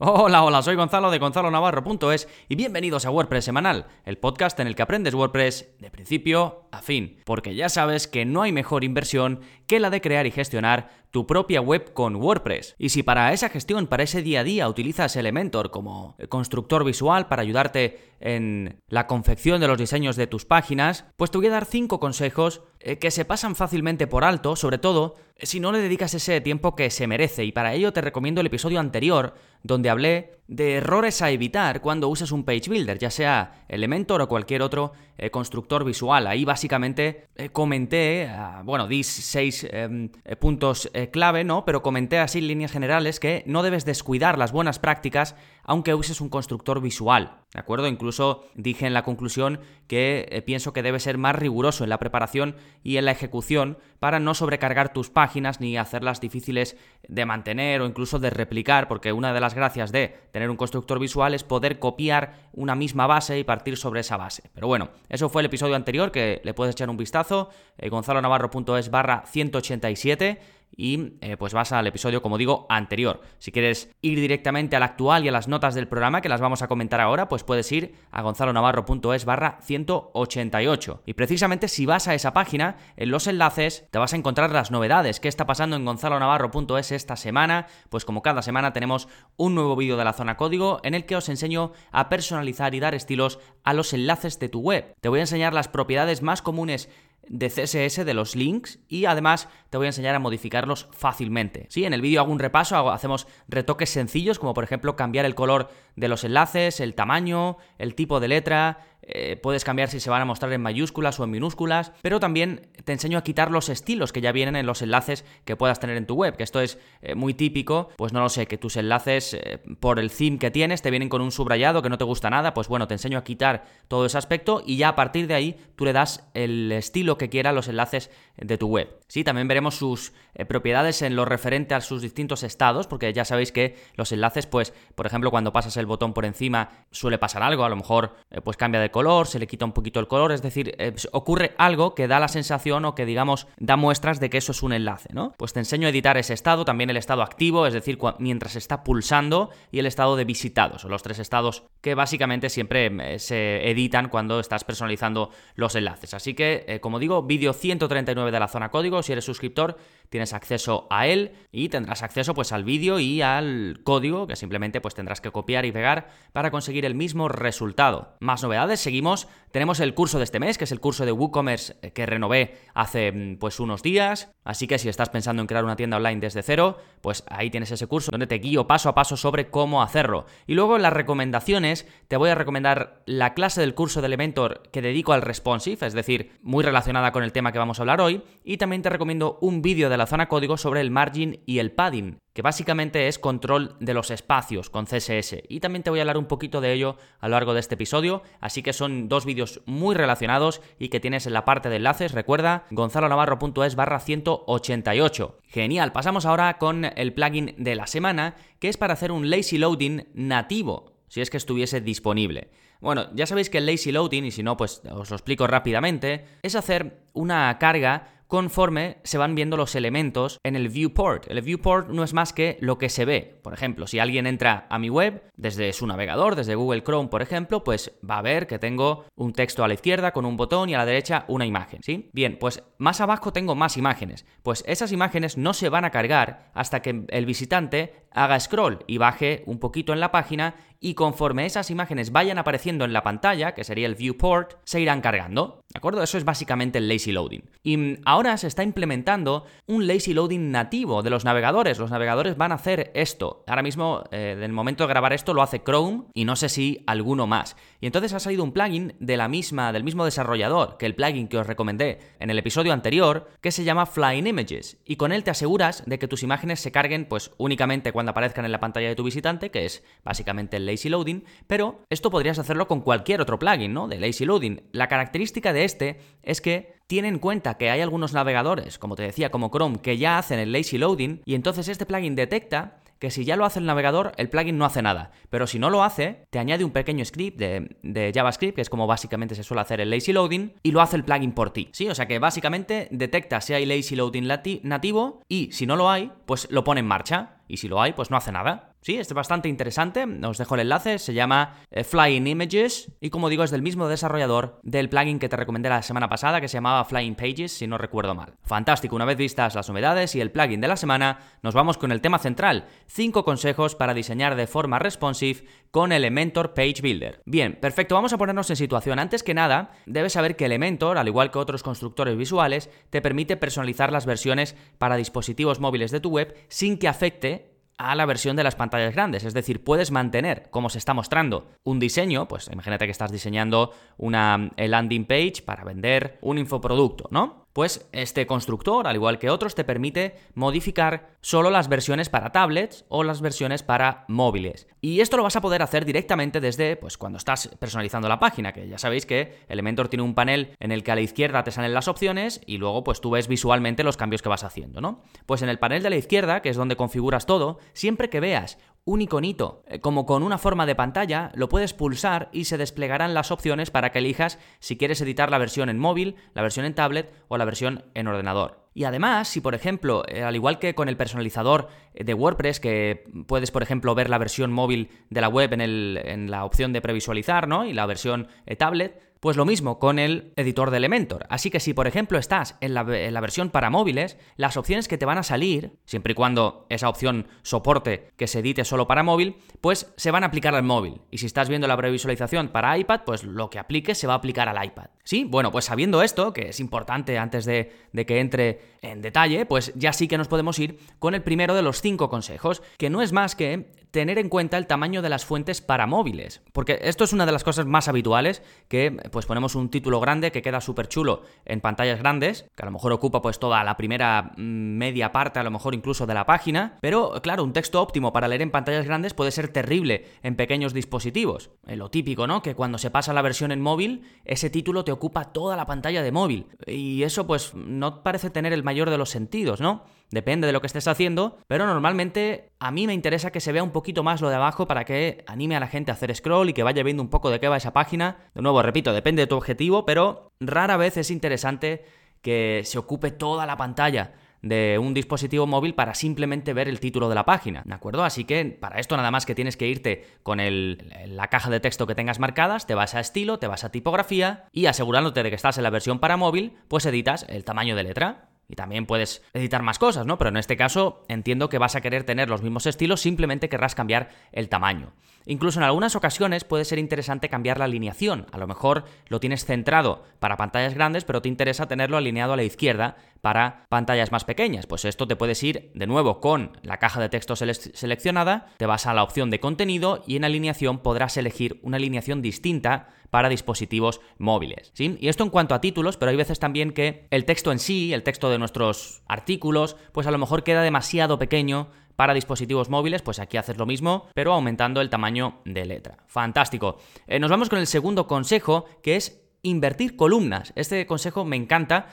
Hola, 0.05 0.43
hola, 0.43 0.63
soy 0.63 0.75
Gonzalo 0.75 1.13
de 1.13 1.21
gonzalonavarro.es 1.21 2.27
y 2.49 2.57
bienvenidos 2.57 3.07
a 3.07 3.13
WordPress 3.13 3.45
Semanal, 3.45 3.87
el 4.05 4.19
podcast 4.19 4.59
en 4.59 4.67
el 4.67 4.75
que 4.75 4.83
aprendes 4.83 5.15
WordPress 5.15 5.77
de 5.79 5.93
principio 5.93 6.65
a 6.73 6.83
fin, 6.83 7.21
porque 7.25 7.55
ya 7.55 7.69
sabes 7.69 8.09
que 8.09 8.25
no 8.25 8.43
hay 8.43 8.51
mejor 8.51 8.83
inversión 8.83 9.43
que 9.69 9.79
la 9.79 9.91
de 9.91 10.01
crear 10.01 10.27
y 10.27 10.33
gestionar 10.33 10.91
tu 11.13 11.27
propia 11.27 11.61
web 11.61 11.93
con 11.93 12.17
WordPress. 12.17 12.75
Y 12.79 12.89
si 12.89 13.05
para 13.05 13.33
esa 13.33 13.49
gestión, 13.49 13.87
para 13.87 14.03
ese 14.03 14.23
día 14.23 14.41
a 14.41 14.45
día, 14.45 14.69
utilizas 14.69 15.15
Elementor 15.15 15.71
como 15.71 16.17
constructor 16.29 16.85
visual 16.85 17.29
para 17.29 17.43
ayudarte 17.43 18.01
en 18.19 18.81
la 18.89 19.07
confección 19.07 19.61
de 19.61 19.69
los 19.69 19.79
diseños 19.79 20.17
de 20.17 20.27
tus 20.27 20.47
páginas, 20.47 21.05
pues 21.17 21.31
te 21.31 21.39
voy 21.39 21.47
a 21.47 21.51
dar 21.51 21.67
5 21.67 22.01
consejos 22.01 22.63
eh, 22.81 22.99
que 22.99 23.11
se 23.11 23.25
pasan 23.25 23.55
fácilmente 23.55 24.07
por 24.07 24.25
alto, 24.25 24.57
sobre 24.57 24.79
todo 24.79 25.17
si 25.43 25.61
no 25.61 25.73
le 25.73 25.81
dedicas 25.81 26.15
ese 26.15 26.41
tiempo 26.41 26.75
que 26.77 26.91
se 26.91 27.07
merece. 27.07 27.45
Y 27.45 27.53
para 27.53 27.75
ello 27.75 27.93
te 27.93 28.01
recomiendo 28.01 28.41
el 28.41 28.47
episodio 28.47 28.81
anterior, 28.81 29.35
donde 29.63 29.91
hablé 29.91 30.39
de 30.47 30.75
errores 30.77 31.23
a 31.23 31.31
evitar 31.31 31.81
cuando 31.81 32.09
uses 32.09 32.33
un 32.33 32.45
page 32.45 32.69
builder, 32.69 32.99
ya 32.99 33.11
sea 33.11 33.65
Elementor 33.69 34.23
o 34.23 34.29
cualquier 34.29 34.63
otro 34.63 34.93
eh, 35.19 35.31
constructor 35.31 35.85
visual. 35.85 36.27
Ahí 36.27 36.45
básicamente 36.45 37.29
eh, 37.37 37.49
comenté, 37.51 38.29
ah, 38.29 38.63
bueno, 38.65 38.87
di 38.87 39.03
seis 39.03 39.67
em, 39.71 40.11
eh, 40.25 40.37
puntos 40.37 40.91
clave, 41.11 41.45
¿no? 41.45 41.65
Pero 41.65 41.83
comenté 41.83 42.19
así 42.19 42.39
en 42.39 42.49
líneas 42.49 42.73
generales 42.73 43.21
que 43.21 43.43
no 43.47 43.63
debes 43.63 43.85
descuidar 43.85 44.39
las 44.39 44.53
buenas 44.53 44.79
prácticas 44.79 45.35
aunque 45.65 45.95
uses 45.95 46.21
un 46.21 46.29
constructor 46.29 46.81
visual, 46.81 47.39
¿de 47.53 47.61
acuerdo? 47.61 47.87
Incluso 47.87 48.45
dije 48.55 48.87
en 48.87 48.95
la 48.95 49.05
conclusión 49.05 49.61
que 49.87 50.43
pienso 50.47 50.73
que 50.73 50.83
debes 50.83 51.03
ser 51.05 51.19
más 51.19 51.37
riguroso 51.37 51.85
en 51.85 51.91
la 51.91 51.99
preparación 51.99 52.57
y 52.83 52.97
en 52.97 53.05
la 53.05 53.13
ejecución 53.13 53.79
para 53.99 54.19
no 54.19 54.35
sobrecargar 54.35 54.93
tus 54.93 55.11
páginas 55.11 55.61
ni 55.61 55.77
hacerlas 55.77 56.21
difíciles 56.21 56.77
de 57.07 57.27
mantener 57.27 57.81
o 57.81 57.87
incluso 57.87 58.19
de 58.19 58.31
replicar, 58.31 58.89
porque 58.89 59.13
una 59.13 59.33
de 59.33 59.41
las 59.41 59.55
gracias 59.55 59.93
de 59.93 60.17
tener 60.33 60.51
un 60.51 60.57
constructor 60.57 60.99
visual 60.99 61.35
es 61.35 61.45
poder 61.45 61.79
copiar 61.79 62.49
una 62.53 62.75
misma 62.75 63.07
base 63.07 63.39
y 63.39 63.45
partir 63.45 63.77
sobre 63.77 64.01
esa 64.01 64.17
base. 64.17 64.51
Pero 64.55 64.67
bueno, 64.67 64.91
eso 65.09 65.29
fue 65.29 65.43
el 65.43 65.47
episodio 65.47 65.77
anterior 65.77 66.11
que 66.11 66.41
le 66.45 66.55
puedes 66.55 66.73
echar 66.73 66.91
un 66.91 66.97
vistazo, 66.97 67.51
eh, 67.79 67.89
gonzalonavarro.es 67.89 68.91
barra 68.91 69.25
187 69.27 70.62
y 70.77 71.15
eh, 71.21 71.37
pues 71.37 71.53
vas 71.55 71.73
al 71.73 71.87
episodio, 71.87 72.23
como 72.23 72.39
digo, 72.39 72.67
anterior. 72.69 73.21
Si 73.39 73.53
quieres 73.53 73.91
ir 74.01 74.19
directamente 74.19 74.77
al 74.77 74.83
actual 74.83 75.25
y 75.25 75.29
a 75.29 75.33
las 75.33 75.49
notas 75.49 75.75
del 75.75 75.89
programa, 75.89 76.21
que 76.21 76.29
las 76.29 76.41
vamos 76.41 76.63
a 76.63 76.69
comentar 76.69 77.01
ahora, 77.01 77.29
pues 77.29 77.45
puedes 77.45 77.71
ir 77.73 77.95
a 78.11 78.23
gonzalonavarro.es 78.23 79.25
barra 79.25 79.59
188. 79.63 81.03
Y 81.07 81.15
precisamente 81.15 81.69
si 81.69 81.87
vas 81.87 82.09
a 82.09 82.15
esa 82.15 82.33
página, 82.33 82.77
en 82.97 83.11
los 83.11 83.27
enlaces 83.27 83.87
te 83.91 83.99
vas 83.99 84.13
a 84.13 84.17
encontrar 84.17 84.51
las 84.51 84.71
novedades. 84.71 85.21
¿Qué 85.21 85.29
está 85.29 85.47
pasando 85.47 85.77
en 85.77 85.85
gonzalonavarro.es 85.85 86.93
esta 86.93 87.17
semana? 87.17 87.67
Pues 87.89 88.05
como 88.05 88.23
cada 88.23 88.43
semana 88.43 88.73
tenemos 88.73 89.09
un 89.37 89.55
nuevo 89.55 89.77
vídeo 89.77 89.97
de 89.97 90.05
la 90.05 90.13
zona 90.13 90.37
código 90.37 90.81
en 90.83 90.95
el 90.95 91.07
que 91.07 91.17
os 91.17 91.29
enseño 91.29 91.73
a 91.91 92.09
personalizar 92.09 92.75
y 92.75 92.81
dar 92.81 92.95
estilos 92.95 93.39
a 93.65 93.75
los 93.75 93.93
enlaces 93.93 94.39
de 94.39 94.49
tu 94.49 94.61
web. 94.61 94.95
Te 95.01 95.09
voy 95.09 95.21
a 95.21 95.23
enseñar 95.23 95.55
las 95.55 95.69
propiedades 95.69 96.23
más 96.23 96.43
comunes 96.43 96.89
de 97.29 97.49
CSS 97.49 98.05
de 98.05 98.15
los 98.15 98.37
links 98.37 98.81
y 98.89 99.05
además 99.05 99.49
te 99.71 99.79
voy 99.79 99.87
a 99.87 99.91
enseñar 99.91 100.15
a 100.15 100.19
modificarlos 100.19 100.89
fácilmente. 100.93 101.67
Sí, 101.71 101.85
en 101.85 101.93
el 101.93 102.01
vídeo 102.01 102.21
hago 102.21 102.33
un 102.33 102.39
repaso, 102.39 102.91
hacemos 102.91 103.27
retoques 103.49 103.91
sencillos 103.91 104.39
como 104.39 104.55
por 104.55 104.65
ejemplo 104.65 104.97
cambiar 104.97 105.25
el 105.25 105.35
color 105.35 105.71
de 105.97 106.09
los 106.09 106.25
enlaces, 106.25 106.81
el 106.81 106.95
tamaño, 106.95 107.59
el 107.79 107.95
tipo 107.95 108.21
de 108.21 108.29
letra, 108.29 108.79
eh, 109.03 109.37
puedes 109.37 109.65
cambiar 109.65 109.89
si 109.89 109.99
se 109.99 110.11
van 110.11 110.23
a 110.23 110.25
mostrar 110.25 110.53
en 110.53 110.61
mayúsculas 110.63 111.19
o 111.19 111.25
en 111.25 111.31
minúsculas, 111.31 111.93
pero 112.03 112.21
también 112.21 112.69
te 112.85 112.93
enseño 112.93 113.19
a 113.19 113.25
quitar 113.25 113.51
los 113.51 113.69
estilos 113.69 114.13
que 114.13 114.21
ya 114.21 114.31
vienen 114.31 114.55
en 114.55 114.65
los 114.65 114.81
enlaces 114.81 115.25
que 115.45 115.57
puedas 115.57 115.81
tener 115.81 115.97
en 115.97 116.07
tu 116.07 116.15
web, 116.15 116.37
que 116.37 116.45
esto 116.45 116.61
es 116.61 116.79
eh, 117.01 117.15
muy 117.15 117.35
típico, 117.35 117.91
pues 117.97 118.13
no 118.13 118.21
lo 118.21 118.29
sé, 118.29 118.47
que 118.47 118.59
tus 118.59 118.77
enlaces 118.77 119.35
eh, 119.35 119.59
por 119.81 119.99
el 119.99 120.11
theme 120.11 120.39
que 120.39 120.51
tienes 120.51 120.83
te 120.83 120.91
vienen 120.91 121.09
con 121.09 121.21
un 121.21 121.33
subrayado 121.33 121.83
que 121.83 121.89
no 121.89 121.99
te 121.99 122.05
gusta 122.05 122.31
nada, 122.31 122.55
pues 122.55 122.69
bueno, 122.69 122.87
te 122.87 122.95
enseño 122.95 123.19
a 123.19 123.25
quitar 123.25 123.65
todo 123.89 124.07
ese 124.07 124.19
aspecto 124.19 124.63
y 124.65 124.77
ya 124.77 124.91
a 124.91 124.97
partir 124.97 125.27
de 125.27 125.35
ahí 125.35 125.57
tú 125.75 125.85
le 125.85 125.93
das 125.93 126.29
el 126.35 126.71
estilo 126.71 127.19
que 127.19 127.29
quiera 127.29 127.51
a 127.51 127.53
los 127.53 127.69
enlaces 127.69 128.11
de 128.37 128.57
tu 128.57 128.69
web. 128.69 129.01
Sí, 129.09 129.25
también 129.25 129.49
veremos 129.49 129.75
sus 129.75 130.13
propiedades 130.49 131.03
en 131.03 131.17
lo 131.17 131.27
referente 131.27 131.75
a 131.75 131.83
sus 131.83 132.01
distintos 132.01 132.43
estados, 132.43 132.87
porque 132.87 133.13
ya 133.13 133.27
sabéis 133.27 133.53
que 133.53 133.77
los 133.95 134.11
enlaces, 134.11 134.47
pues, 134.47 134.73
por 134.95 135.07
ejemplo, 135.07 135.31
cuando 135.31 135.53
pasas 135.53 135.77
el 135.77 135.85
botón 135.85 136.15
por 136.15 136.25
encima 136.25 136.71
suele 136.91 137.19
pasar 137.19 137.43
algo, 137.43 137.65
a 137.65 137.69
lo 137.69 137.77
mejor 137.77 138.15
pues 138.43 138.57
cambia 138.57 138.81
de 138.81 138.91
color, 138.93 139.27
se 139.27 139.41
le 139.41 139.49
quita 139.49 139.65
un 139.65 139.73
poquito 139.73 139.99
el 139.99 140.07
color, 140.07 140.31
es 140.31 140.43
decir, 140.43 140.75
eh, 140.79 140.93
pues, 140.93 141.09
ocurre 141.13 141.55
algo 141.59 141.97
que 141.97 142.07
da 142.07 142.21
la 142.21 142.29
sensación 142.29 142.85
o 142.85 142.95
que 142.95 143.05
digamos 143.05 143.49
da 143.59 143.77
muestras 143.77 144.21
de 144.21 144.31
que 144.31 144.39
eso 144.39 144.53
es 144.53 144.63
un 144.63 144.73
enlace, 144.73 145.09
¿no? 145.13 145.35
Pues 145.37 145.53
te 145.53 145.59
enseño 145.59 145.89
a 145.89 145.91
editar 145.91 146.17
ese 146.17 146.35
estado, 146.35 146.65
también 146.65 146.91
el 146.91 146.97
estado 146.97 147.23
activo, 147.23 147.67
es 147.67 147.75
decir, 147.75 147.99
mientras 148.19 148.55
está 148.55 148.85
pulsando 148.85 149.51
y 149.73 149.81
el 149.81 149.87
estado 149.87 150.15
de 150.15 150.25
visitados, 150.25 150.85
los 150.85 151.03
tres 151.03 151.19
estados 151.19 151.65
que 151.81 151.95
básicamente 151.97 152.49
siempre 152.49 152.87
eh, 152.87 153.19
se 153.19 153.69
editan 153.69 154.09
cuando 154.09 154.39
estás 154.39 154.63
personalizando 154.63 155.31
los 155.57 155.75
enlaces. 155.75 156.15
Así 156.15 156.35
que, 156.35 156.65
eh, 156.69 156.81
como 156.81 156.99
digo, 156.99 157.23
vídeo 157.23 157.53
139 157.53 158.31
de 158.31 158.41
la 158.41 158.49
zona 158.49 158.71
código, 158.71 159.03
si 159.03 159.13
eres 159.13 159.25
suscriptor, 159.25 159.77
tienes 160.13 160.35
acceso 160.35 160.87
a 160.91 161.07
él 161.07 161.33
y 161.51 161.71
tendrás 161.71 162.03
acceso 162.03 162.35
pues 162.35 162.53
al 162.53 162.65
vídeo 162.65 163.01
y 163.01 163.23
al 163.23 163.81
código 163.83 164.27
que 164.27 164.37
simplemente 164.37 164.81
pues 164.83 164.95
tendrás 164.95 165.23
que 165.23 165.31
copiar 165.31 165.65
y 165.65 165.73
pegar 165.73 166.11
para 166.33 166.51
conseguir 166.51 166.85
el 166.85 166.95
mismo 166.95 167.29
resultado. 167.29 168.15
Más 168.21 168.43
novedades, 168.43 168.79
seguimos, 168.79 169.27
tenemos 169.51 169.81
el 169.81 169.95
curso 169.95 170.19
de 170.19 170.25
este 170.25 170.39
mes, 170.39 170.59
que 170.59 170.65
es 170.65 170.73
el 170.73 170.81
curso 170.81 171.07
de 171.07 171.13
WooCommerce 171.13 171.77
eh, 171.81 171.93
que 171.93 172.05
renové 172.05 172.59
hace 172.75 173.11
mm, 173.11 173.39
pues 173.39 173.59
unos 173.59 173.83
días, 173.83 174.31
así 174.45 174.67
que 174.67 174.79
si 174.79 174.91
estás 174.91 175.09
pensando 175.09 175.41
en 175.41 175.49
crear 175.49 175.65
una 175.65 175.77
tienda 175.77 175.97
online 175.97 176.21
desde 176.21 176.43
cero, 176.43 176.77
pues 177.01 177.25
ahí 177.29 177.49
tienes 177.49 177.71
ese 177.71 177.87
curso 177.87 178.11
donde 178.11 178.27
te 178.27 178.39
guío 178.39 178.67
paso 178.67 178.91
a 178.91 178.95
paso 178.95 179.17
sobre 179.17 179.49
cómo 179.49 179.83
hacerlo. 179.83 180.27
Y 180.47 180.55
luego 180.55 180.77
en 180.77 180.83
las 180.83 180.93
recomendaciones 180.93 181.87
te 182.09 182.19
voy 182.19 182.29
a 182.29 182.35
recomendar 182.35 183.03
la 183.07 183.33
clase 183.33 183.63
del 183.63 183.75
curso 183.75 184.03
de 184.03 184.09
Elementor 184.09 184.63
que 184.71 184.83
dedico 184.83 185.15
al 185.15 185.23
responsive, 185.23 185.87
es 185.87 185.95
decir, 185.95 186.39
muy 186.43 186.63
relacionada 186.63 187.13
con 187.13 187.25
el 187.25 187.33
tema 187.33 187.51
que 187.51 187.59
vamos 187.59 187.79
a 187.79 187.83
hablar 187.83 188.03
hoy, 188.03 188.23
y 188.45 188.59
también 188.59 188.83
te 188.83 188.91
recomiendo 188.91 189.39
un 189.41 189.63
vídeo 189.63 189.89
de 189.89 189.97
la 189.97 190.02
zona 190.07 190.29
código 190.29 190.57
sobre 190.57 190.81
el 190.81 190.91
margin 190.91 191.41
y 191.47 191.59
el 191.59 191.73
padding, 191.73 192.19
que 192.33 192.43
básicamente 192.43 193.09
es 193.09 193.19
control 193.19 193.77
de 193.81 193.95
los 193.95 194.11
espacios 194.11 194.71
con 194.71 194.87
CSS. 194.87 195.43
Y 195.49 195.61
también 195.61 195.83
te 195.83 195.91
voy 195.91 195.99
a 195.99 196.03
hablar 196.03 196.19
un 196.19 196.27
poquito 196.27 196.61
de 196.61 196.73
ello 196.73 196.97
a 197.21 197.29
lo 197.29 197.33
largo 197.33 197.55
de 197.55 197.61
este 197.61 197.75
episodio, 197.75 198.23
así 198.41 198.63
que 198.63 198.73
son 198.73 199.09
dos 199.09 199.25
vídeos 199.27 199.61
muy 199.67 199.95
relacionados 199.95 200.63
y 200.79 200.89
que 200.89 201.01
tienes 201.01 201.27
en 201.27 201.35
la 201.35 201.45
parte 201.45 201.69
de 201.69 201.77
enlaces, 201.77 202.13
recuerda, 202.13 202.67
gonzalonavarro.es 202.71 203.75
barra 203.75 204.01
188. 204.01 205.39
Genial, 205.45 205.93
pasamos 205.93 206.27
ahora 206.27 206.59
con 206.59 206.85
el 206.85 207.13
plugin 207.13 207.55
de 207.59 207.75
la 207.75 207.87
semana, 207.87 208.37
que 208.59 208.69
es 208.69 208.77
para 208.77 208.95
hacer 208.95 209.13
un 209.13 209.29
lazy 209.31 209.59
loading 209.59 210.09
nativo, 210.15 210.93
si 211.09 211.21
es 211.21 211.31
que 211.31 211.37
estuviese 211.37 211.81
disponible. 211.81 212.51
Bueno, 212.83 213.07
ya 213.15 213.27
sabéis 213.27 213.49
que 213.49 213.59
el 213.59 213.67
lazy 213.67 213.93
loading, 213.93 214.25
y 214.25 214.33
si 214.33 214.43
no, 214.43 214.57
pues 214.57 214.83
os 214.91 215.11
lo 215.11 215.17
explico 215.17 215.47
rápidamente, 215.47 216.25
es 216.43 216.57
hacer 216.57 217.05
una 217.13 217.57
carga 217.59 218.22
conforme 218.33 218.97
se 219.05 219.19
van 219.19 219.35
viendo 219.35 219.59
los 219.59 219.75
elementos 219.75 220.41
en 220.43 220.57
el 220.57 220.71
viewport. 220.71 221.31
El 221.31 221.43
viewport 221.43 221.91
no 221.91 222.03
es 222.03 222.15
más 222.15 222.33
que 222.33 222.57
lo 222.61 222.79
que 222.79 222.89
se 222.89 223.05
ve. 223.05 223.39
Por 223.43 223.53
ejemplo, 223.53 223.87
si 223.87 223.99
alguien 223.99 224.27
entra 224.27 224.67
a 224.71 224.79
mi 224.79 224.89
web 224.89 225.23
desde 225.37 225.71
su 225.75 225.87
navegador, 225.87 226.35
desde 226.35 226.55
Google 226.55 226.83
Chrome, 226.83 227.11
por 227.11 227.21
ejemplo, 227.21 227.63
pues 227.63 227.93
va 228.09 228.17
a 228.17 228.23
ver 228.23 228.47
que 228.47 228.59
tengo 228.59 229.05
un 229.17 229.35
texto 229.35 229.63
a 229.63 229.69
la 229.69 229.75
izquierda 229.75 230.13
con 230.13 230.25
un 230.25 230.39
botón 230.39 230.71
y 230.71 230.75
a 230.75 230.79
la 230.79 230.87
derecha 230.87 231.27
una 231.29 231.45
imagen, 231.45 231.83
¿sí? 231.83 232.09
Bien, 232.15 232.39
pues 232.39 232.63
más 232.79 233.03
abajo 233.03 233.35
tengo 233.35 233.55
más 233.55 233.77
imágenes. 233.77 234.25
Pues 234.43 234.65
esas 234.67 234.93
imágenes 234.93 235.37
no 235.37 235.53
se 235.53 235.69
van 235.69 235.85
a 235.85 235.91
cargar 235.91 236.51
hasta 236.55 236.81
que 236.81 237.05
el 237.09 237.27
visitante 237.27 238.07
haga 238.15 238.41
scroll 238.41 238.85
y 238.87 238.99
baje 238.99 239.43
un 239.47 239.59
poquito 239.59 239.93
en 239.93 240.01
la 240.01 240.11
página 240.11 240.55
y 240.81 240.95
conforme 240.95 241.47
esas 241.47 241.71
imágenes 241.71 242.11
vayan 242.11 242.39
apareciendo 242.39 242.85
en 242.85 242.93
la 242.93 243.05
pantalla, 243.05 243.55
que 243.55 243.63
sería 243.63 243.87
el 243.87 243.95
viewport, 243.95 244.55
se 244.65 244.81
irán 244.81 245.01
cargando. 245.01 245.62
¿De 245.73 245.79
acuerdo? 245.79 246.03
Eso 246.03 246.19
es 246.19 246.25
básicamente 246.25 246.79
el 246.79 246.89
lazy 246.89 247.13
loading. 247.13 247.45
Y 247.63 247.77
mm, 247.79 247.97
ahora 248.05 248.37
se 248.37 248.47
está 248.47 248.63
implementando 248.63 249.47
un 249.67 249.87
lazy 249.87 250.13
loading 250.13 250.51
nativo 250.51 251.03
de 251.03 251.09
los 251.09 251.25
navegadores. 251.25 251.79
Los 251.79 251.91
navegadores 251.91 252.37
van 252.37 252.53
a 252.53 252.57
hacer 252.57 252.91
esto. 252.95 253.43
Ahora 253.47 253.63
mismo, 253.63 254.05
eh, 254.11 254.35
en 254.37 254.43
el 254.43 254.53
momento 254.53 254.85
de 254.85 254.89
grabar 254.89 255.15
esto, 255.15 255.33
lo 255.33 255.41
hace 255.41 255.63
Chrome 255.63 256.05
y 256.13 256.27
no 256.27 256.37
sé 256.37 256.51
si 256.51 256.85
alguno 256.87 257.27
más. 257.27 257.57
Y 257.81 257.87
entonces 257.87 258.13
ha 258.13 258.21
salido 258.21 258.45
un 258.45 258.53
plugin 258.53 258.95
de 259.01 259.17
la 259.17 259.29
misma, 259.29 259.73
del 259.73 259.83
mismo 259.83 260.05
desarrollador 260.05 260.77
que 260.77 260.85
el 260.85 260.95
plugin 260.95 261.27
que 261.27 261.39
os 261.39 261.47
recomendé 261.47 262.01
en 262.21 262.29
el 262.29 262.39
episodio 262.39 262.75
anterior, 262.75 263.31
que 263.41 263.51
se 263.51 263.65
llama 263.65 263.87
Flying 263.87 264.27
Images. 264.27 264.77
Y 264.85 264.97
con 264.97 265.11
él 265.11 265.25
te 265.25 265.31
aseguras 265.31 265.85
de 265.87 265.99
que 265.99 266.09
tus 266.09 266.23
imágenes 266.23 266.61
se 266.61 266.71
carguen 266.71 267.07
pues 267.07 267.31
únicamente 267.39 267.93
cuando 267.93 268.11
aparezcan 268.11 268.45
en 268.45 268.53
la 268.53 268.61
pantalla 268.61 268.89
de 268.89 268.95
tu 268.95 269.05
visitante, 269.05 269.51
que 269.51 269.65
es 269.65 269.83
básicamente 270.05 270.59
el 270.59 270.67
lazy 270.67 270.91
loading, 270.91 271.25
pero 271.47 271.81
esto 271.89 272.11
podrías 272.11 272.39
hacerlo 272.39 272.69
con 272.69 272.83
cualquier 272.83 273.23
otro 273.23 273.39
plugin, 273.39 273.73
¿no? 273.73 273.89
De 273.89 273.99
lazy 273.99 274.27
loading. 274.27 274.63
La 274.73 274.89
característica 274.89 275.55
de 275.55 275.62
este 275.65 276.01
es 276.23 276.41
que 276.41 276.75
tiene 276.87 277.09
en 277.09 277.19
cuenta 277.19 277.57
que 277.57 277.71
hay 277.71 277.81
algunos 277.81 278.13
navegadores, 278.13 278.79
como 278.79 278.97
te 278.97 279.03
decía, 279.03 279.31
como 279.31 279.51
Chrome, 279.51 279.81
que 279.81 279.97
ya 279.97 280.19
hacen 280.19 280.39
el 280.39 280.53
lazy 280.53 280.79
loading 280.79 281.23
y 281.25 281.35
entonces 281.35 281.69
este 281.69 281.87
plugin 281.87 282.15
detecta 282.15 282.83
que 283.03 283.11
si 283.11 283.25
ya 283.25 283.35
lo 283.35 283.45
hace 283.45 283.59
el 283.59 283.67
navegador, 283.67 284.13
el 284.17 284.29
plugin 284.29 284.57
no 284.59 284.65
hace 284.65 284.81
nada. 284.81 285.11
Pero 285.29 285.49
si 285.49 285.59
no 285.59 285.71
lo 285.71 285.83
hace, 285.83 286.27
te 286.31 286.39
añade 286.39 286.65
un 286.65 286.71
pequeño 286.71 287.05
script 287.05 287.37
de, 287.37 288.13
JavaScript, 288.15 288.55
que 288.55 288.61
es 288.61 288.71
como 288.71 288.87
básicamente 288.87 289.35
se 289.35 289.43
suele 289.43 289.61
hacer 289.61 289.81
el 289.81 289.91
lazy 289.91 290.13
loading, 290.13 290.53
y 290.63 290.71
lo 290.71 290.81
hace 290.81 290.95
el 290.95 291.05
plugin 291.05 291.33
por 291.33 291.51
ti. 291.51 291.69
Sí, 291.73 291.89
o 291.89 291.97
sea 291.97 292.07
que 292.07 292.21
básicamente 292.21 292.87
detecta 292.93 293.41
si 293.41 293.55
hay 293.55 293.67
lazy 293.67 293.97
loading 293.97 294.29
nativo 294.63 295.21
y 295.29 295.51
si 295.51 295.67
no 295.67 295.75
lo 295.75 295.91
hay, 295.91 296.13
pues 296.27 296.47
lo 296.53 296.63
pone 296.63 296.79
en 296.79 296.87
marcha. 296.87 297.39
Y 297.49 297.57
si 297.57 297.67
lo 297.67 297.83
hay, 297.83 297.93
pues 297.93 298.13
no 298.13 298.17
hace 298.17 298.31
nada. 298.31 298.72
Sí, 298.83 298.97
es 298.97 299.13
bastante 299.13 299.49
interesante. 299.49 300.05
Os 300.25 300.39
dejo 300.39 300.57
el 300.57 300.63
enlace. 300.63 300.99
Se 300.99 301.15
llama 301.15 301.55
eh, 301.71 301.85
Flying 301.85 302.27
Images. 302.27 302.91
Y 303.01 303.11
como 303.11 303.29
digo, 303.29 303.45
es 303.45 303.53
del 303.53 303.63
mismo 303.63 303.87
desarrollador 303.87 304.59
del 304.65 304.89
plugin 304.89 305.21
que 305.21 305.29
te 305.29 305.37
recomendé 305.37 305.69
la 305.69 305.83
semana 305.83 306.09
pasada, 306.09 306.41
que 306.41 306.49
se 306.49 306.57
llamaba 306.57 306.85
Flying 306.85 307.15
Pages, 307.15 307.53
si 307.53 307.69
no 307.69 307.79
recuerdo 307.79 308.17
mal. 308.17 308.35
Fantástico. 308.43 308.97
Una 308.97 309.05
vez 309.05 309.17
vistas 309.17 309.55
las 309.55 309.69
novedades 309.69 310.17
y 310.17 310.21
el 310.21 310.33
plugin 310.33 310.61
de 310.61 310.67
la 310.67 310.77
semana, 310.77 311.21
nos 311.43 311.55
vamos 311.55 311.79
con 311.79 311.93
el 311.93 312.01
tema 312.01 312.19
central. 312.19 312.67
5 312.89 313.25
consejos 313.25 313.77
para 313.77 313.95
diseñar 313.95 314.35
de 314.35 314.49
forma 314.49 314.81
responsive 314.81 315.45
con 315.71 315.93
Elementor 315.93 316.53
Page 316.53 316.83
Builder. 316.83 317.23
Bien, 317.25 317.59
perfecto. 317.61 317.95
Vamos 317.95 318.13
a 318.13 318.19
ponernos 318.19 318.51
en 318.51 318.57
situación. 318.57 318.99
Antes 318.99 319.23
que 319.23 319.33
nada, 319.33 319.71
debes 319.87 320.15
saber 320.15 320.35
que 320.35 320.47
Elementor, 320.47 320.99
al 320.99 321.07
igual 321.07 321.31
que 321.31 321.39
otros 321.39 321.63
constructores 321.63 322.17
visuales, 322.17 322.69
te 322.91 323.01
permite 323.01 323.37
personalizar 323.37 323.93
las 323.93 324.07
versiones 324.07 324.57
para 324.79 324.97
dispositivos 324.97 325.61
móviles 325.61 325.93
de 325.93 326.01
tu 326.01 326.11
web 326.11 326.35
sin 326.49 326.79
que 326.79 326.89
afecte 326.89 327.52
a 327.91 327.95
la 327.95 328.07
versión 328.07 328.37
de 328.37 328.45
las 328.45 328.55
pantallas 328.55 328.95
grandes. 328.95 329.25
Es 329.25 329.35
decir, 329.35 329.65
puedes 329.65 329.91
mantener, 329.91 330.49
como 330.51 330.71
se 330.71 330.79
está 330.79 330.95
mostrando, 330.95 331.51
un 331.65 331.79
diseño, 331.79 332.29
pues 332.29 332.49
imagínate 332.53 332.87
que 332.87 332.93
estás 332.93 333.13
diseñando 333.13 333.73
una 333.97 334.51
landing 334.57 335.05
page 335.05 335.43
para 335.45 335.65
vender 335.65 336.19
un 336.23 336.39
infoproducto, 336.39 337.09
¿no? 337.11 337.47
Pues 337.53 337.89
este 337.93 338.27
constructor, 338.27 338.87
al 338.87 338.97
igual 338.97 339.19
que 339.19 339.31
otros, 339.31 339.55
te 339.55 339.65
permite 339.65 340.15
modificar 340.35 341.17
solo 341.21 341.51
las 341.51 341.69
versiones 341.69 342.09
para 342.09 342.33
tablets 342.33 342.85
o 342.89 343.05
las 343.05 343.21
versiones 343.21 343.63
para 343.63 344.05
móviles. 344.09 344.67
Y 344.81 345.01
esto 345.01 345.17
lo 345.17 345.23
vas 345.23 345.37
a 345.37 345.41
poder 345.41 345.63
hacer 345.63 345.85
directamente 345.85 346.41
desde 346.41 346.77
pues, 346.77 346.97
cuando 346.99 347.19
estás 347.19 347.49
personalizando 347.59 348.09
la 348.09 348.19
página, 348.19 348.53
que 348.53 348.69
ya 348.69 348.79
sabéis 348.79 349.07
que 349.07 349.39
Elementor 349.49 349.89
tiene 349.89 350.03
un 350.03 350.15
panel 350.15 350.57
en 350.61 350.73
el 350.73 350.83
que 350.83 350.93
a 350.93 350.95
la 350.95 351.03
izquierda 351.03 351.45
te 351.45 351.51
salen 351.51 351.75
las 351.75 351.89
opciones 351.89 352.41
y 352.47 352.59
luego 352.59 352.85
pues 352.85 353.01
tú 353.01 353.11
ves 353.11 353.29
visualmente 353.29 353.85
los 353.85 353.97
cambios 353.97 354.23
que 354.23 354.29
vas 354.29 354.45
haciendo, 354.45 354.81
¿no? 354.81 355.03
Pues 355.27 355.43
en 355.43 355.49
el 355.49 355.59
panel 355.59 355.83
de 355.83 355.91
la 355.91 355.97
izquierda, 355.97 356.43
que 356.43 356.49
es 356.49 356.57
donde 356.57 356.77
configuras 356.77 357.27
todo, 357.27 357.59
siempre 357.73 358.11
que 358.11 358.21
veas 358.21 358.59
un 358.85 359.01
iconito, 359.01 359.63
eh, 359.69 359.81
como 359.81 360.07
con 360.07 360.23
una 360.23 360.39
forma 360.39 360.67
de 360.67 360.75
pantalla, 360.75 361.31
lo 361.35 361.49
puedes 361.49 361.73
pulsar 361.73 362.29
y 362.33 362.45
se 362.45 362.59
desplegarán 362.59 363.15
las 363.15 363.31
opciones 363.31 363.71
para 363.71 363.93
que 363.93 364.01
elijas 364.01 364.39
si 364.59 364.77
quieres 364.77 365.01
editar 365.01 365.31
la 365.31 365.39
versión 365.39 365.69
en 365.69 365.79
móvil, 365.79 366.17
la 366.35 366.43
versión 366.43 366.67
en 366.67 366.75
tablet 366.75 367.13
o 367.29 367.39
la 367.39 367.45
versión 367.45 367.85
en 367.95 368.09
ordenador. 368.09 368.61
Y 368.75 368.85
además, 368.85 369.29
si 369.29 369.41
por 369.41 369.55
ejemplo, 369.55 370.03
eh, 370.09 370.23
al 370.23 370.35
igual 370.35 370.59
que 370.59 370.75
con 370.75 370.89
el 370.89 370.97
personalizador 370.97 371.69
eh, 371.95 372.05
de 372.05 372.15
WordPress, 372.15 372.59
que 372.59 373.05
puedes 373.27 373.51
por 373.51 373.63
ejemplo 373.63 373.95
ver 373.95 374.11
la 374.11 374.19
versión 374.19 374.51
móvil 374.51 374.91
de 375.11 375.21
la 375.21 375.29
web 375.29 375.53
en, 375.53 376.31
la 376.31 376.45
opción 376.45 376.73
de 376.73 376.81
previsualizar, 376.81 377.47
¿no? 377.47 377.65
Y 377.65 377.73
la 377.73 377.87
versión 377.87 378.29
tablet, 378.59 379.01
pues 379.23 379.37
lo 379.37 379.45
mismo 379.45 379.79
con 379.79 380.01
el 380.01 380.33
editor 380.35 380.73
de 380.73 380.79
Elementor. 380.79 381.27
Así 381.29 381.49
que 381.49 381.61
si 381.61 381.75
por 381.75 381.87
ejemplo 381.87 382.19
estás 382.19 382.57
en 382.61 382.75
la, 382.75 382.83
versión 382.83 383.51
para 383.51 383.71
móviles, 383.71 384.19
las 384.35 384.57
opciones 384.57 384.89
que 384.89 384.99
te 384.99 385.07
van 385.07 385.17
a 385.17 385.23
salir, 385.23 385.79
siempre 385.85 386.11
y 386.11 386.15
cuando 386.17 386.67
esa 386.71 386.89
opción 386.89 387.29
soporte 387.43 388.11
que 388.17 388.27
se 388.27 388.41
edite 388.41 388.65
solo 388.65 388.89
para 388.89 389.05
móvil, 389.05 389.37
pues 389.61 389.93
se 389.97 390.11
van 390.11 390.25
a 390.25 390.27
aplicar 390.27 390.57
al 390.57 390.65
móvil. 390.65 391.03
Y 391.13 391.19
si 391.19 391.27
estás 391.27 391.49
viendo 391.49 391.69
la 391.69 391.77
previsualización 391.77 392.49
para 392.49 392.77
iPad, 392.77 393.03
pues 393.07 393.23
lo 393.23 393.49
que 393.49 393.61
aplique 393.61 393.95
se 393.95 394.09
va 394.09 394.15
a 394.15 394.17
aplicar 394.17 394.49
al 394.49 394.65
iPad. 394.65 394.87
Sí, 395.05 395.23
bueno, 395.23 395.53
pues 395.53 395.67
sabiendo 395.67 396.03
esto, 396.03 396.33
que 396.33 396.49
es 396.49 396.59
importante 396.59 397.17
antes 397.17 397.45
de, 397.45 397.73
de 397.93 398.05
que 398.05 398.19
entre 398.19 398.73
en 398.83 399.03
detalle, 399.03 399.47
pues 399.47 399.73
ya 399.77 399.93
sí 399.93 400.09
que 400.09 400.19
nos 400.19 400.27
podemos 400.27 400.59
ir 400.59 400.81
con 400.99 401.15
el 401.15 401.23
primero 401.23 401.55
de 401.55 401.63
los 401.63 401.81
cinco 401.81 402.11
consejos, 402.11 402.61
que 402.77 402.91
no 402.91 403.03
es 403.03 403.13
más 403.13 403.37
que 403.37 403.71
tener 403.93 404.19
en 404.19 404.29
cuenta 404.29 404.57
el 404.57 404.67
tamaño 404.67 405.03
de 405.03 405.11
las 405.11 405.25
fuentes 405.25 405.61
para 405.61 405.87
móviles. 405.87 406.43
Porque 406.53 406.81
esto 406.83 407.05
es 407.05 407.13
una 407.13 407.27
de 407.27 407.33
las 407.33 407.45
cosas 407.45 407.67
más 407.67 407.89
habituales, 407.89 408.43
que 408.69 408.91
pues 409.13 409.27
ponemos 409.27 409.55
un 409.55 409.69
título 409.69 410.01
grande 410.01 410.33
que 410.33 410.43
queda 410.43 410.61
súper 410.61 410.89
chulo 410.89 411.23
en 411.45 411.61
pantallas 411.61 411.99
grandes, 412.01 412.47
que 412.57 412.63
a 412.63 412.67
lo 412.67 412.73
mejor 412.73 412.93
ocupa 412.93 413.23
pues 413.23 413.39
toda 413.39 413.63
la 413.63 413.77
primera 413.77 414.33
mm, 414.37 414.41
media 414.41 415.13
parte, 415.13 415.39
a 415.39 415.45
lo 415.45 415.51
mejor 415.51 415.75
incluso 415.75 416.07
de 416.07 416.15
la 416.15 416.25
página, 416.25 416.79
pero 416.81 417.13
claro, 417.23 417.45
un 417.45 417.53
texto 417.53 417.81
óptimo 417.81 418.13
para 418.13 418.29
leer 418.29 418.43
en 418.43 418.51
pantallas 418.51 418.87
grandes 418.87 419.13
puede 419.15 419.31
ser 419.31 419.49
terrible 419.49 420.07
en 420.23 420.37
pequeños 420.37 420.73
dispositivos. 420.73 421.51
Eh, 421.67 421.77
lo 421.77 421.91
típico, 421.91 422.27
¿no? 422.27 422.43
Que 422.43 422.55
cuando 422.55 422.79
se 422.79 422.91
pasa 422.91 423.13
la 423.13 423.23
versión 423.23 423.53
en 423.53 423.61
móvil, 423.61 424.05
ese 424.25 424.49
título 424.49 424.85
te 424.85 424.93
ocupa 424.93 425.33
toda 425.33 425.55
la 425.55 425.67
pantalla 425.67 426.03
de 426.03 426.13
móvil. 426.13 426.47
Y 426.67 427.03
eso 427.03 427.27
pues 427.27 427.55
no 427.55 428.03
parece 428.03 428.31
tener 428.31 428.55
el 428.55 428.65
mayor 428.65 428.89
de 428.89 428.99
los 428.99 429.11
sentidos, 429.11 429.61
¿no? 429.61 429.85
Depende 430.13 430.47
de 430.47 430.53
lo 430.53 430.61
que 430.61 430.67
estés 430.67 430.87
haciendo, 430.87 431.39
pero 431.49 431.67
normalmente 431.67 432.53
a 432.61 432.71
mí 432.71 432.87
me 432.87 432.93
interesa 432.93 433.33
que 433.33 433.41
se 433.41 433.51
vea 433.51 433.63
un 433.63 433.73
poquito 433.73 434.03
más 434.03 434.21
lo 434.21 434.29
de 434.29 434.37
abajo 434.37 434.69
para 434.69 434.85
que 434.85 435.25
anime 435.27 435.57
a 435.57 435.61
la 435.61 435.69
gente 435.69 435.91
a 435.91 435.95
hacer 435.95 436.15
scroll 436.15 436.51
y 436.51 436.53
que 436.53 436.63
vaya 436.63 436.83
viendo 436.83 437.03
un 437.03 437.09
poco 437.09 437.31
de 437.31 437.41
qué 437.41 437.49
va 437.49 437.57
esa 437.57 437.73
página. 437.73 438.19
De 438.35 438.43
nuevo, 438.43 438.63
repito, 438.63 438.93
depende 438.93 439.23
de 439.23 439.27
tu 439.27 439.37
objetivo, 439.37 439.87
pero 439.87 440.31
rara 440.39 440.77
vez 440.77 440.99
es 440.99 441.11
interesante 441.11 441.85
que 442.21 442.61
se 442.65 442.79
ocupe 442.79 443.11
toda 443.11 443.47
la 443.47 443.57
pantalla 443.57 444.13
de 444.43 444.79
un 444.79 444.93
dispositivo 444.93 445.47
móvil 445.47 445.75
para 445.75 445.95
simplemente 445.95 446.53
ver 446.53 446.69
el 446.69 446.79
título 446.79 447.09
de 447.09 447.15
la 447.15 447.25
página, 447.25 447.63
¿de 447.65 447.75
acuerdo? 447.75 448.05
Así 448.05 448.25
que 448.25 448.45
para 448.45 448.81
esto 448.81 448.97
nada 448.97 449.11
más 449.11 449.25
que 449.25 449.35
tienes 449.35 449.57
que 449.57 449.69
irte 449.69 450.05
con 450.23 450.39
la 450.43 451.29
caja 451.29 451.49
de 451.49 451.61
texto 451.61 451.87
que 451.87 451.95
tengas 451.95 452.19
marcadas, 452.19 452.67
te 452.67 452.75
vas 452.75 452.95
a 452.95 453.01
estilo, 453.01 453.39
te 453.39 453.47
vas 453.47 453.65
a 453.65 453.71
tipografía 453.71 454.45
y 454.53 454.67
asegurándote 454.67 455.23
de 455.23 455.31
que 455.31 455.37
estás 455.37 455.57
en 455.57 455.63
la 455.63 455.71
versión 455.71 456.01
para 456.01 456.19
móvil, 456.19 456.59
pues 456.69 456.85
editas 456.85 457.25
el 457.29 457.45
tamaño 457.45 457.77
de 457.77 457.85
letra. 457.85 458.32
Y 458.49 458.55
también 458.55 458.87
puedes 458.87 459.23
editar 459.33 459.63
más 459.63 459.79
cosas, 459.79 460.07
¿no? 460.07 460.19
Pero 460.19 460.31
en 460.31 460.37
este 460.37 460.57
caso 460.57 461.05
entiendo 461.09 461.49
que 461.49 461.59
vas 461.59 461.77
a 461.77 461.81
querer 461.81 462.05
tener 462.05 462.29
los 462.29 462.43
mismos 462.43 462.67
estilos, 462.67 463.01
simplemente 463.01 463.49
querrás 463.49 463.75
cambiar 463.75 464.11
el 464.33 464.49
tamaño. 464.49 464.93
Incluso 465.27 465.61
en 465.61 465.65
algunas 465.65 465.97
ocasiones 465.97 466.45
puede 466.45 466.65
ser 466.65 466.79
interesante 466.79 467.29
cambiar 467.29 467.59
la 467.59 467.67
alineación. 467.67 468.27
A 468.33 468.39
lo 468.39 468.47
mejor 468.47 468.85
lo 469.09 469.21
tienes 469.21 469.45
centrado 469.45 470.05
para 470.19 470.37
pantallas 470.37 470.75
grandes, 470.75 471.05
pero 471.05 471.23
te 471.23 471.29
interesa 471.29 471.69
tenerlo 471.69 471.97
alineado 471.97 472.33
a 472.33 472.37
la 472.37 472.45
izquierda 472.45 472.97
para 473.21 473.67
pantallas 473.69 474.13
más 474.13 474.25
pequeñas. 474.25 474.67
Pues 474.67 474.85
esto 474.85 475.07
te 475.07 475.17
puedes 475.17 475.43
ir 475.43 475.71
de 475.75 475.87
nuevo 475.87 476.21
con 476.21 476.59
la 476.63 476.79
caja 476.79 477.01
de 477.01 477.09
texto 477.09 477.37
seleccionada, 477.37 478.47
te 478.57 478.67
vas 478.67 478.87
a 478.87 478.95
la 478.95 479.03
opción 479.03 479.31
de 479.31 479.41
contenido 479.41 480.03
y 480.07 480.17
en 480.17 480.25
alineación 480.25 480.79
podrás 480.79 481.17
elegir 481.17 481.61
una 481.63 481.77
alineación 481.77 482.23
distinta 482.23 482.89
para 483.13 483.29
dispositivos 483.29 484.01
móviles. 484.17 484.73
Y 484.79 485.07
esto 485.07 485.23
en 485.23 485.29
cuanto 485.29 485.55
a 485.55 485.61
títulos, 485.61 485.99
pero 485.99 486.11
hay 486.11 486.17
veces 486.17 486.39
también 486.39 486.73
que 486.73 487.07
el 487.11 487.27
texto 487.27 487.53
en 487.53 487.59
sí, 487.59 487.93
el 487.93 488.03
texto 488.03 488.31
de 488.31 488.39
nuestros 488.39 489.03
artículos, 489.07 489.77
pues 489.93 490.07
a 490.07 490.11
lo 490.11 490.17
mejor 490.17 490.45
queda 490.45 490.63
demasiado 490.63 491.19
pequeño 491.19 491.69
para 491.97 492.15
dispositivos 492.15 492.69
móviles, 492.69 493.03
pues 493.03 493.19
aquí 493.19 493.37
haces 493.37 493.59
lo 493.59 493.67
mismo, 493.67 494.09
pero 494.15 494.33
aumentando 494.33 494.81
el 494.81 494.91
tamaño 494.91 495.41
de 495.45 495.65
letra. 495.65 495.99
Fantástico. 496.07 496.79
Eh, 497.07 497.19
nos 497.19 497.31
vamos 497.31 497.49
con 497.49 497.59
el 497.59 497.67
segundo 497.67 498.07
consejo, 498.07 498.67
que 498.83 498.97
es 498.97 499.23
invertir 499.43 499.97
columnas. 499.97 500.53
Este 500.57 500.87
consejo 500.87 501.25
me 501.25 501.37
encanta. 501.37 501.87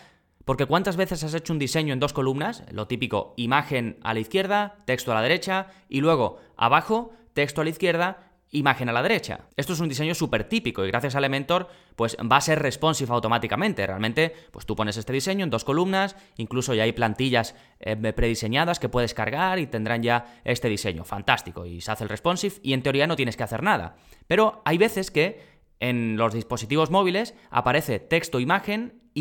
Porque 0.46 0.65
cuántas 0.65 0.96
veces 0.96 1.24
has 1.24 1.36
hecho 1.36 1.53
un 1.53 1.60
diseño 1.60 1.94
en 1.94 2.00
dos 2.00 2.12
columnas, 2.12 2.63
lo 2.72 2.88
típico, 2.88 3.36
imagen 3.38 4.00
a 4.01 4.15
la 4.15 4.20
izquierda, 4.20 4.77
texto 4.86 5.12
a 5.12 5.15
la 5.15 5.22
derecha, 5.22 5.68
y 5.89 6.01
luego 6.01 6.39
abajo, 6.58 7.13
texto 7.34 7.62
a 7.62 7.65
la 7.65 7.70
izquierda 7.70 8.28
imagen 8.51 8.89
a 8.89 8.91
la 8.91 9.03
derecha. 9.03 9.41
Esto 9.58 9.74
es 9.74 9.79
un 9.79 9.89
diseño 9.89 10.15
súper 10.15 10.46
típico 10.46 10.84
y 10.84 10.88
gracias 10.88 11.15
a 11.15 11.20
Elementor 11.20 11.68
pues 11.96 12.18
va 12.20 12.38
a 12.38 12.41
ser 12.41 12.60
responsive 12.60 13.12
automáticamente. 13.12 13.86
Realmente 13.86 14.34
pues 14.51 14.65
tú 14.65 14.75
pones 14.75 14.98
este 14.98 15.13
diseño 15.13 15.44
en 15.44 15.50
dos 15.50 15.63
columnas, 15.63 16.15
incluso 16.38 16.74
ya 16.74 16.84
hay 16.84 16.91
plantillas 16.91 17.56
eh, 17.79 17.96
prediseñadas 17.96 18.79
que 18.79 18.89
puedes 18.89 19.13
cargar 19.13 19.60
y 19.60 19.68
tendrán 19.68 20.01
ya 20.01 20.41
este 20.44 20.70
diseño. 20.70 21.03
Fantástico 21.03 21.65
y 21.65 21.82
se 21.82 21.91
hace 21.91 22.03
el 22.03 22.10
responsive 22.10 22.56
y 22.63 22.74
en 22.74 22.82
teoría 22.82 23.08
no 23.08 23.15
tienes 23.15 23.38
que 23.38 23.44
hacer 23.44 23.63
nada. 23.63 23.96
Pero 24.27 24.62
hay 24.65 24.77
veces 24.77 25.12
que 25.12 25.60
en 25.79 26.18
los 26.18 26.34
dispositivos 26.34 26.91
móviles 26.91 27.36
aparece 27.51 28.00
texto, 28.00 28.39